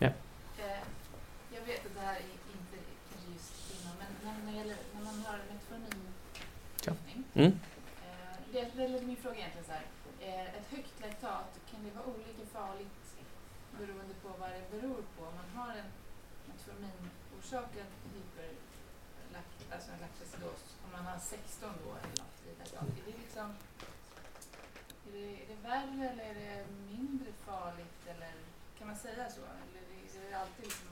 Eh, 0.00 0.10
Jag 1.54 1.62
vet 1.66 1.86
att 1.86 1.94
det 1.94 2.00
här 2.00 2.16
är 2.16 2.20
inte 2.58 2.76
kanske 3.10 3.28
just 3.36 3.54
inom, 3.74 3.94
men 4.00 4.10
när, 4.44 4.52
det 4.52 4.58
gäller, 4.58 4.76
när 4.94 5.02
man 5.08 5.16
har 5.26 5.38
metforminförgiftning. 5.52 7.24
Mm. 7.34 7.52
Eh, 8.06 8.34
det, 8.52 8.60
det 8.76 8.84
är 8.84 8.88
lite 8.88 9.06
min 9.06 9.16
fråga 9.24 9.36
egentligen 9.36 9.66
så 9.70 9.72
här. 9.78 9.84
Eh, 10.26 10.46
ett 10.58 10.68
högt 10.74 10.94
laktat, 11.04 11.50
kan 11.70 11.80
det 11.84 11.90
vara 11.98 12.06
olika 12.14 12.44
farligt 12.58 13.06
beroende 13.78 14.14
på 14.22 14.28
vad 14.40 14.50
det 14.56 14.64
beror 14.74 15.00
på? 15.14 15.20
Om 15.30 15.34
man 15.42 15.50
har 15.58 15.72
en 15.82 15.90
metforminorsakad 16.48 17.88
hyperlakt, 18.12 19.58
alltså 19.74 19.88
en 19.94 20.00
laktacidos, 20.06 20.62
om 20.84 20.90
man 20.96 21.04
har 21.10 21.18
16 21.18 21.70
då 21.84 21.90
eller 21.98 22.16
något 22.22 22.38
i 22.48 22.50
laktat, 22.60 22.88
är 22.98 23.04
det 23.08 23.16
liksom 23.24 23.48
är 25.08 25.12
det, 25.12 25.18
är 25.18 25.46
det 25.52 25.68
värre 25.68 26.10
eller 26.10 26.24
är 26.30 26.34
det 26.34 26.64
mindre 26.90 27.26
farligt 27.46 28.00
eller 28.04 28.32
kan 28.78 28.86
man 28.86 28.96
säga 28.96 29.30
så? 29.30 29.40
Eller 29.40 29.82
är 30.26 30.30
det, 30.30 30.36
alltid 30.40 30.64
liksom 30.64 30.88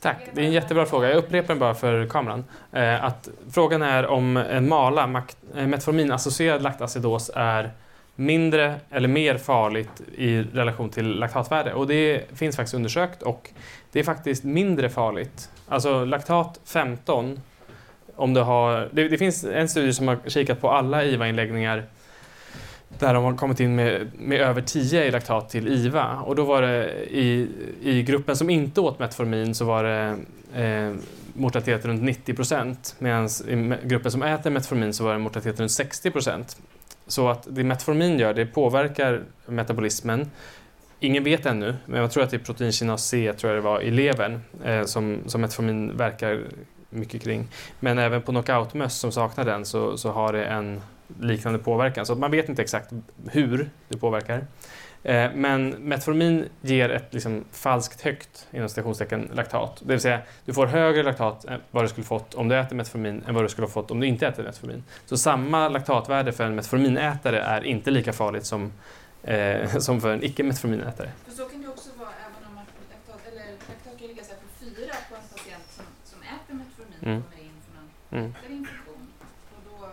Tack, 0.00 0.28
det 0.34 0.40
är 0.40 0.44
en 0.44 0.52
jättebra 0.52 0.86
fråga. 0.86 1.08
Jag 1.08 1.16
upprepar 1.16 1.48
den 1.48 1.58
bara 1.58 1.74
för 1.74 2.06
kameran. 2.06 2.44
Eh, 2.72 3.04
att 3.04 3.28
frågan 3.50 3.82
är 3.82 4.06
om 4.06 4.36
en 4.36 4.68
MALA, 4.68 5.22
eh, 5.56 5.66
metforminassocierad 5.66 6.62
laktacidos, 6.62 7.30
är 7.34 7.70
mindre 8.14 8.74
eller 8.90 9.08
mer 9.08 9.38
farligt 9.38 10.02
i 10.16 10.42
relation 10.42 10.90
till 10.90 11.18
laktatvärde. 11.18 11.74
Och 11.74 11.86
det 11.86 12.38
finns 12.38 12.56
faktiskt 12.56 12.74
undersökt 12.74 13.22
och 13.22 13.50
det 13.92 14.00
är 14.00 14.04
faktiskt 14.04 14.44
mindre 14.44 14.90
farligt. 14.90 15.50
Alltså 15.68 16.04
laktat 16.04 16.60
15, 16.64 17.40
om 18.16 18.34
du 18.34 18.40
har... 18.40 18.88
Det, 18.92 19.08
det 19.08 19.18
finns 19.18 19.44
en 19.44 19.68
studie 19.68 19.92
som 19.92 20.08
har 20.08 20.18
kikat 20.26 20.60
på 20.60 20.70
alla 20.70 21.04
IVA-inläggningar 21.04 21.84
där 22.98 23.14
de 23.14 23.24
har 23.24 23.36
kommit 23.36 23.60
in 23.60 23.74
med, 23.74 24.10
med 24.18 24.40
över 24.40 24.62
10 24.62 25.04
i 25.04 25.10
laktat 25.10 25.50
till 25.50 25.68
IVA. 25.68 26.20
Och 26.20 26.36
då 26.36 26.44
var 26.44 26.62
det 26.62 26.90
i, 27.10 27.48
i 27.82 28.02
gruppen 28.02 28.36
som 28.36 28.50
inte 28.50 28.80
åt 28.80 28.98
Metformin 28.98 29.54
så 29.54 29.64
var 29.64 29.84
det 29.84 30.16
eh, 30.62 30.94
mortalitet 31.34 31.84
runt 31.84 32.02
90 32.02 32.34
procent. 32.34 32.94
Medan 32.98 33.26
i 33.26 33.76
gruppen 33.88 34.10
som 34.10 34.22
äter 34.22 34.50
Metformin 34.50 34.94
så 34.94 35.04
var 35.04 35.12
det 35.12 35.18
mortalitet 35.18 35.60
runt 35.60 35.70
60 35.70 36.10
procent. 36.10 36.56
Så 37.06 37.28
att 37.28 37.46
det 37.50 37.64
metformin 37.64 38.18
gör, 38.18 38.34
det 38.34 38.46
påverkar 38.46 39.22
metabolismen. 39.46 40.30
Ingen 41.00 41.24
vet 41.24 41.46
ännu, 41.46 41.74
men 41.86 42.00
jag 42.00 42.10
tror 42.10 42.22
att 42.22 42.30
det 42.30 42.36
är 42.36 42.44
proteinkinas 42.44 43.06
C, 43.06 43.32
tror 43.32 43.52
jag 43.52 43.62
det 43.62 43.64
var, 43.64 43.80
i 43.80 43.90
levern 43.90 44.40
eh, 44.64 44.84
som, 44.84 45.18
som 45.26 45.40
metformin 45.40 45.96
verkar 45.96 46.44
mycket 46.90 47.22
kring. 47.22 47.48
Men 47.80 47.98
även 47.98 48.22
på 48.22 48.32
knockoutmöss 48.32 48.98
som 48.98 49.12
saknar 49.12 49.44
den 49.44 49.64
så, 49.64 49.96
så 49.96 50.10
har 50.10 50.32
det 50.32 50.44
en 50.44 50.80
liknande 51.20 51.58
påverkan. 51.58 52.06
Så 52.06 52.14
man 52.14 52.30
vet 52.30 52.48
inte 52.48 52.62
exakt 52.62 52.90
hur 53.30 53.70
det 53.88 53.98
påverkar. 53.98 54.46
Eh, 55.04 55.30
men 55.34 55.68
metformin 55.70 56.44
ger 56.60 56.88
ett 56.88 57.14
liksom, 57.14 57.44
falskt 57.52 58.00
högt 58.00 58.46
inom 58.50 58.68
citationstecken 58.68 59.30
laktat. 59.34 59.82
Det 59.84 59.92
vill 59.92 60.00
säga, 60.00 60.20
du 60.44 60.54
får 60.54 60.66
högre 60.66 61.02
laktat 61.02 61.44
än 61.44 61.60
vad 61.70 61.84
du 61.84 61.88
skulle 61.88 62.04
fått 62.04 62.34
om 62.34 62.48
du 62.48 62.58
äter 62.58 62.76
metformin 62.76 63.24
än 63.28 63.34
vad 63.34 63.44
du 63.44 63.48
skulle 63.48 63.66
ha 63.66 63.72
fått 63.72 63.90
om 63.90 64.00
du 64.00 64.06
inte 64.06 64.26
äter 64.26 64.42
metformin. 64.44 64.84
Så 65.06 65.16
samma 65.16 65.68
laktatvärde 65.68 66.32
för 66.32 66.44
en 66.44 66.54
metforminätare 66.54 67.40
är 67.40 67.64
inte 67.64 67.90
lika 67.90 68.12
farligt 68.12 68.46
som, 68.46 68.72
eh, 69.22 69.78
som 69.78 70.00
för 70.00 70.12
en 70.12 70.22
icke-metforminätare. 70.24 71.10
För 71.24 71.32
så 71.32 71.44
kan 71.44 71.62
det 71.62 71.68
också 71.68 71.90
vara 71.98 72.08
även 72.26 72.48
om 72.48 72.54
laktat, 72.56 73.32
eller 73.32 73.44
laktat 73.52 73.98
kan 73.98 74.08
ligga 74.08 74.22
på 74.22 74.64
fyra 74.64 74.94
på 75.08 75.14
en 75.14 75.22
patient 75.34 75.64
som, 75.76 75.84
som 76.04 76.18
äter 76.22 76.54
metformin 76.54 76.98
och 77.00 77.06
Mm. 77.06 77.22
kommer 77.22 77.42
in 77.44 77.56
för 77.66 77.72
någon 77.78 78.20
Mm. 78.20 78.32
lättare 78.32 78.54
infektion. 78.54 79.06
Och 79.56 79.62
då, 79.70 79.86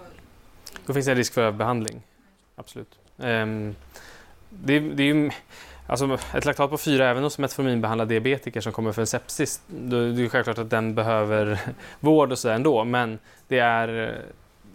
då 0.90 0.94
finns 0.94 1.06
det 1.06 1.12
en 1.12 1.18
risk 1.18 1.34
för 1.34 1.42
överbehandling. 1.42 2.02
Absolut. 2.56 3.00
Um, 3.18 3.76
det, 4.50 4.80
det 4.80 5.04
är 5.04 5.14
ju, 5.14 5.30
alltså 5.88 6.18
ett 6.34 6.46
laktat 6.46 6.70
på 6.70 6.78
4 6.78 7.10
även 7.10 7.24
hos 7.24 7.38
metforminbehandlade 7.38 8.10
diabetiker 8.10 8.62
som 8.62 8.72
kommer 8.72 8.92
för 8.92 9.02
en 9.02 9.08
sepsis, 9.08 9.62
då 9.68 9.98
är 9.98 10.10
det 10.10 10.30
självklart 10.30 10.58
att 10.58 10.70
den 10.70 10.96
behöver 10.96 11.60
vård 12.00 12.32
och 12.32 12.40
så 12.40 12.50
ändå, 12.50 12.84
men 12.84 13.20
det 13.48 13.60
är 13.60 14.20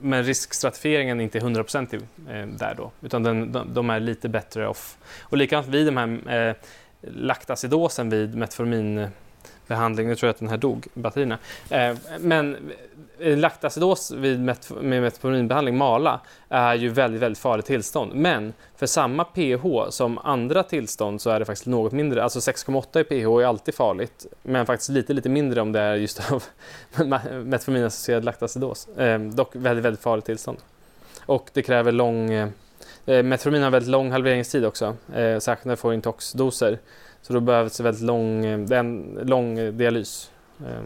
men 0.00 0.24
riskstratifieringen 0.24 1.20
är 1.20 1.24
inte 1.24 1.40
hundraprocentig 1.40 2.00
eh, 2.30 2.46
där 2.46 2.74
då, 2.76 2.90
utan 3.00 3.22
den, 3.22 3.52
de, 3.52 3.74
de 3.74 3.90
är 3.90 4.00
lite 4.00 4.28
bättre 4.28 4.68
off. 4.68 4.98
Och 5.20 5.36
likadant 5.36 5.66
vid 5.66 5.86
de 5.86 5.96
här 5.96 6.48
eh, 6.48 6.56
laktacidosen 7.00 8.10
vid 8.10 8.34
metforminbehandling, 8.34 10.08
nu 10.08 10.16
tror 10.16 10.28
jag 10.28 10.34
att 10.34 10.38
den 10.38 10.48
här 10.48 10.56
dog, 10.56 10.86
batterierna. 10.94 11.38
Eh, 11.70 11.96
men 12.20 12.72
Eh, 13.18 13.36
laktacidos 13.36 14.10
vid 14.10 14.40
met 14.40 14.70
med 14.80 15.02
metforminbehandling, 15.02 15.76
MALA, 15.76 16.20
är 16.48 16.74
ju 16.74 16.88
väldigt, 16.88 17.22
väldigt 17.22 17.38
farligt 17.38 17.66
tillstånd. 17.66 18.14
Men 18.14 18.52
för 18.76 18.86
samma 18.86 19.24
pH 19.24 19.90
som 19.90 20.18
andra 20.18 20.62
tillstånd 20.62 21.20
så 21.20 21.30
är 21.30 21.38
det 21.38 21.44
faktiskt 21.44 21.66
något 21.66 21.92
mindre. 21.92 22.22
Alltså 22.22 22.38
6,8 22.38 23.00
i 23.00 23.04
pH 23.04 23.26
är 23.26 23.44
alltid 23.44 23.74
farligt, 23.74 24.26
men 24.42 24.66
faktiskt 24.66 24.90
lite, 24.90 25.12
lite 25.12 25.28
mindre 25.28 25.60
om 25.60 25.72
det 25.72 25.80
är 25.80 25.94
just 25.94 26.32
av 26.32 26.44
metforminassocierad 27.44 28.24
laktacidos. 28.24 28.88
Eh, 28.88 29.20
dock 29.20 29.56
väldigt, 29.56 29.84
väldigt 29.84 30.02
farligt 30.02 30.24
tillstånd. 30.24 30.58
Och 31.26 31.50
det 31.52 31.62
kräver 31.62 31.92
lång... 31.92 32.32
Eh, 32.32 32.48
eh 33.06 33.22
metformin 33.22 33.62
har 33.62 33.70
väldigt 33.70 33.90
lång 33.90 34.12
halveringstid 34.12 34.64
också, 34.64 34.96
eh, 35.14 35.38
särskilt 35.38 35.64
när 35.64 35.72
du 35.72 35.76
får 35.76 35.94
intoxdoser. 35.94 36.78
Så 37.22 37.32
då 37.32 37.40
behövs 37.40 37.76
det 37.76 37.82
väldigt 37.82 38.02
lång, 38.02 38.44
eh, 38.44 38.58
det 38.58 38.76
är 38.76 38.80
en 38.80 39.18
lång 39.22 39.76
dialys 39.76 40.30
eh, 40.60 40.84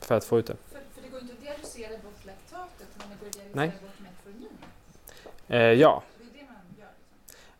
för 0.00 0.14
att 0.14 0.24
få 0.24 0.38
ut 0.38 0.46
det. 0.46 0.56
för, 0.72 0.78
för 0.94 1.02
det 1.02 1.08
går 1.08 1.20
inte 1.20 1.32
att 1.32 1.40
dialysera 1.40 1.90
bort 1.90 2.24
laktatet, 2.26 2.88
men 2.98 3.08
det 3.08 3.16
går 3.20 3.26
att 3.26 3.32
dialysera 3.32 3.45
Nej. 3.56 3.72
Eh, 5.48 5.58
ja, 5.58 6.02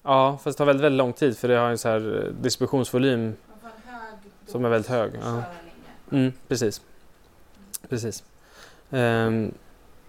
Ja, 0.02 0.38
fast 0.42 0.58
det 0.58 0.58
tar 0.58 0.66
väldigt, 0.66 0.84
väldigt 0.84 0.98
lång 0.98 1.12
tid 1.12 1.38
för 1.38 1.48
det 1.48 1.54
har 1.54 1.70
en 1.70 1.78
så 1.78 1.88
här 1.88 2.32
distributionsvolym. 2.40 3.36
Som 4.46 4.64
är 4.64 4.68
väldigt 4.68 4.90
hög, 4.90 5.12
ja. 5.22 5.42
Mm, 6.12 6.32
precis. 6.48 6.82
Precis. 7.88 8.24
Ehm, 8.90 9.54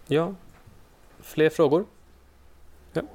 ja, 0.07 0.35
fler 1.19 1.49
frågor? 1.49 1.85
Ja. 2.93 3.01
Jag. 3.01 3.05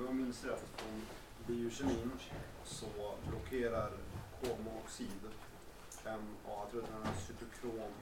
Om 0.00 0.06
jag 0.06 0.14
minns 0.14 0.44
rätt 0.44 0.64
från 0.76 1.02
biokemin 1.46 2.10
så 2.64 2.86
blockerar 3.28 3.90
jag 6.68 6.70
tror 6.70 6.82
att 6.82 7.02
den 7.02 7.12
är 7.12 7.16
cytokrom... 7.26 7.92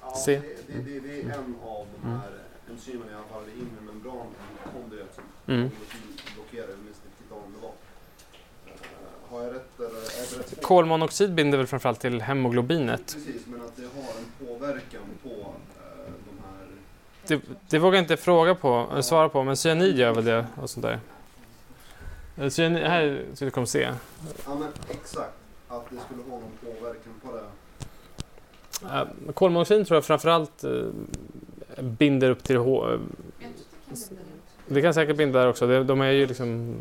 Ja, 0.00 0.14
C. 0.14 0.40
Det, 0.66 0.72
det, 0.72 0.82
det, 0.82 1.00
det 1.00 1.20
är 1.20 1.22
en 1.24 1.56
av 1.64 1.86
de 2.02 2.08
Mm. 2.08 2.20
här 2.20 2.30
enzymerna 2.70 3.10
i 3.10 3.14
alla 3.14 3.24
fall 3.24 3.42
i 3.48 3.60
inre 3.60 3.92
membran 3.92 4.26
i 4.26 4.78
kondriet 4.78 5.14
som 5.14 5.24
Mm. 5.54 5.70
blockerar. 6.34 6.68
Jag 6.68 6.78
minns 6.78 6.96
inte 6.96 7.08
riktigt 7.08 7.32
om 7.32 7.52
det 7.54 7.62
var. 7.62 7.72
Eh, 8.66 9.30
Har 9.30 9.42
jag 9.42 9.54
rätt 9.54 9.78
eller 9.78 9.88
är 9.88 10.36
det 10.36 10.38
rätt? 10.38 10.62
Kolmonoxid 10.62 11.34
binder 11.34 11.58
väl 11.58 11.66
framförallt 11.66 12.00
till 12.00 12.20
hemoglobinet. 12.22 13.06
Precis, 13.14 13.46
men 13.46 13.60
att 13.62 13.76
det 13.76 13.82
har 13.82 13.90
en 14.18 14.46
påverkan 14.46 15.02
på 15.22 15.28
eh, 15.28 16.12
de 16.28 16.42
här 16.44 16.66
Det, 17.26 17.40
det 17.70 17.78
vågar 17.78 17.96
jag 17.96 18.02
inte 18.04 18.16
fråga 18.16 18.54
på, 18.54 18.88
eller 18.92 19.02
svara 19.02 19.28
på, 19.28 19.42
men 19.44 19.56
cyanid 19.56 19.96
gör 19.98 20.14
väl 20.14 20.24
det 20.24 20.46
och 20.62 20.70
sånt 20.70 20.86
där. 20.86 21.00
Eh, 22.36 22.48
Cyanid, 22.48 22.82
här 22.84 23.24
så 23.34 23.44
du 23.44 23.50
kommer 23.50 23.66
se. 23.66 23.80
Ja 24.46 24.54
men 24.54 24.68
exakt, 24.90 25.32
att 25.68 25.90
det 25.90 25.96
skulle 26.06 26.22
ha 26.22 26.38
någon. 26.38 26.50
Uh, 28.82 29.04
kolmonoxid 29.34 29.86
tror 29.86 29.96
jag 29.96 30.04
framförallt 30.04 30.64
eh, 30.64 31.82
binder 31.82 32.30
upp 32.30 32.42
till 32.42 32.56
H. 32.56 32.92
eh, 32.92 32.98
det 34.66 34.82
kan 34.82 34.94
säkert 34.94 35.16
binda 35.16 35.38
där 35.40 35.48
också. 35.48 35.66
Det, 35.66 35.84
de 35.84 36.00
är 36.00 36.10
ju 36.10 36.26
liksom 36.26 36.76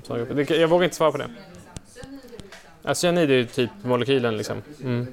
jag 0.49 0.67
vågar 0.67 0.83
inte 0.83 0.95
svara 0.95 1.11
på 1.11 1.17
det. 1.17 1.23
Är 1.23 1.27
liksom- 1.27 1.53
Cyanid 1.93 2.19
är 2.25 2.29
väl 2.29 2.41
Ja, 2.81 2.95
cyanid 2.95 3.31
är 3.31 3.35
ju 3.35 3.45
typ 3.45 3.69
molekylen 3.83 4.37
liksom. 4.37 4.61
Mm. 4.83 5.07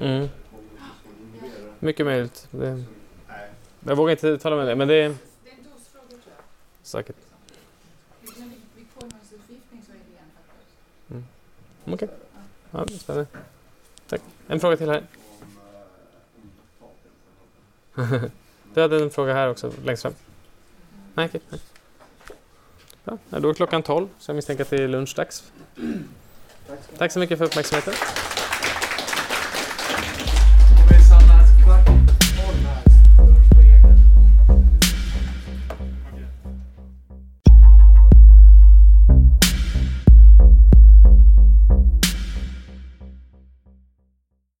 Mm. 0.00 0.28
Mycket 1.78 2.06
möjligt. 2.06 2.48
Det, 2.50 2.84
jag 3.80 3.96
vågar 3.96 4.10
inte 4.10 4.38
tala 4.38 4.56
med 4.56 4.66
det, 4.66 4.76
men 4.76 4.88
det 4.88 4.94
är 4.94 5.14
säkert. 6.82 7.16
Faktor. 11.84 11.86
Okej. 11.86 12.08
Ja, 12.70 12.84
det 12.84 12.94
är 12.94 12.98
spännande. 12.98 13.26
En 14.48 14.60
fråga 14.60 14.76
till 14.76 14.88
här. 14.88 15.02
Du 18.74 18.80
hade 18.80 19.02
en 19.02 19.10
fråga 19.10 19.34
här 19.34 19.50
också, 19.50 19.72
längst 19.84 20.02
fram. 20.02 20.14
Nej, 21.14 21.26
okej. 21.26 21.40
nej. 21.48 21.60
Bra. 23.04 23.18
Ja, 23.30 23.38
då 23.38 23.50
är 23.50 23.54
klockan 23.54 23.82
12, 23.82 24.08
så 24.18 24.30
jag 24.30 24.36
misstänker 24.36 24.64
att 24.64 24.70
det 24.70 24.82
är 24.82 24.88
lunchdags. 24.88 25.52
Tack 26.98 27.12
så 27.12 27.18
mycket 27.18 27.38
för 27.38 27.44
uppmärksamheten. 27.44 27.94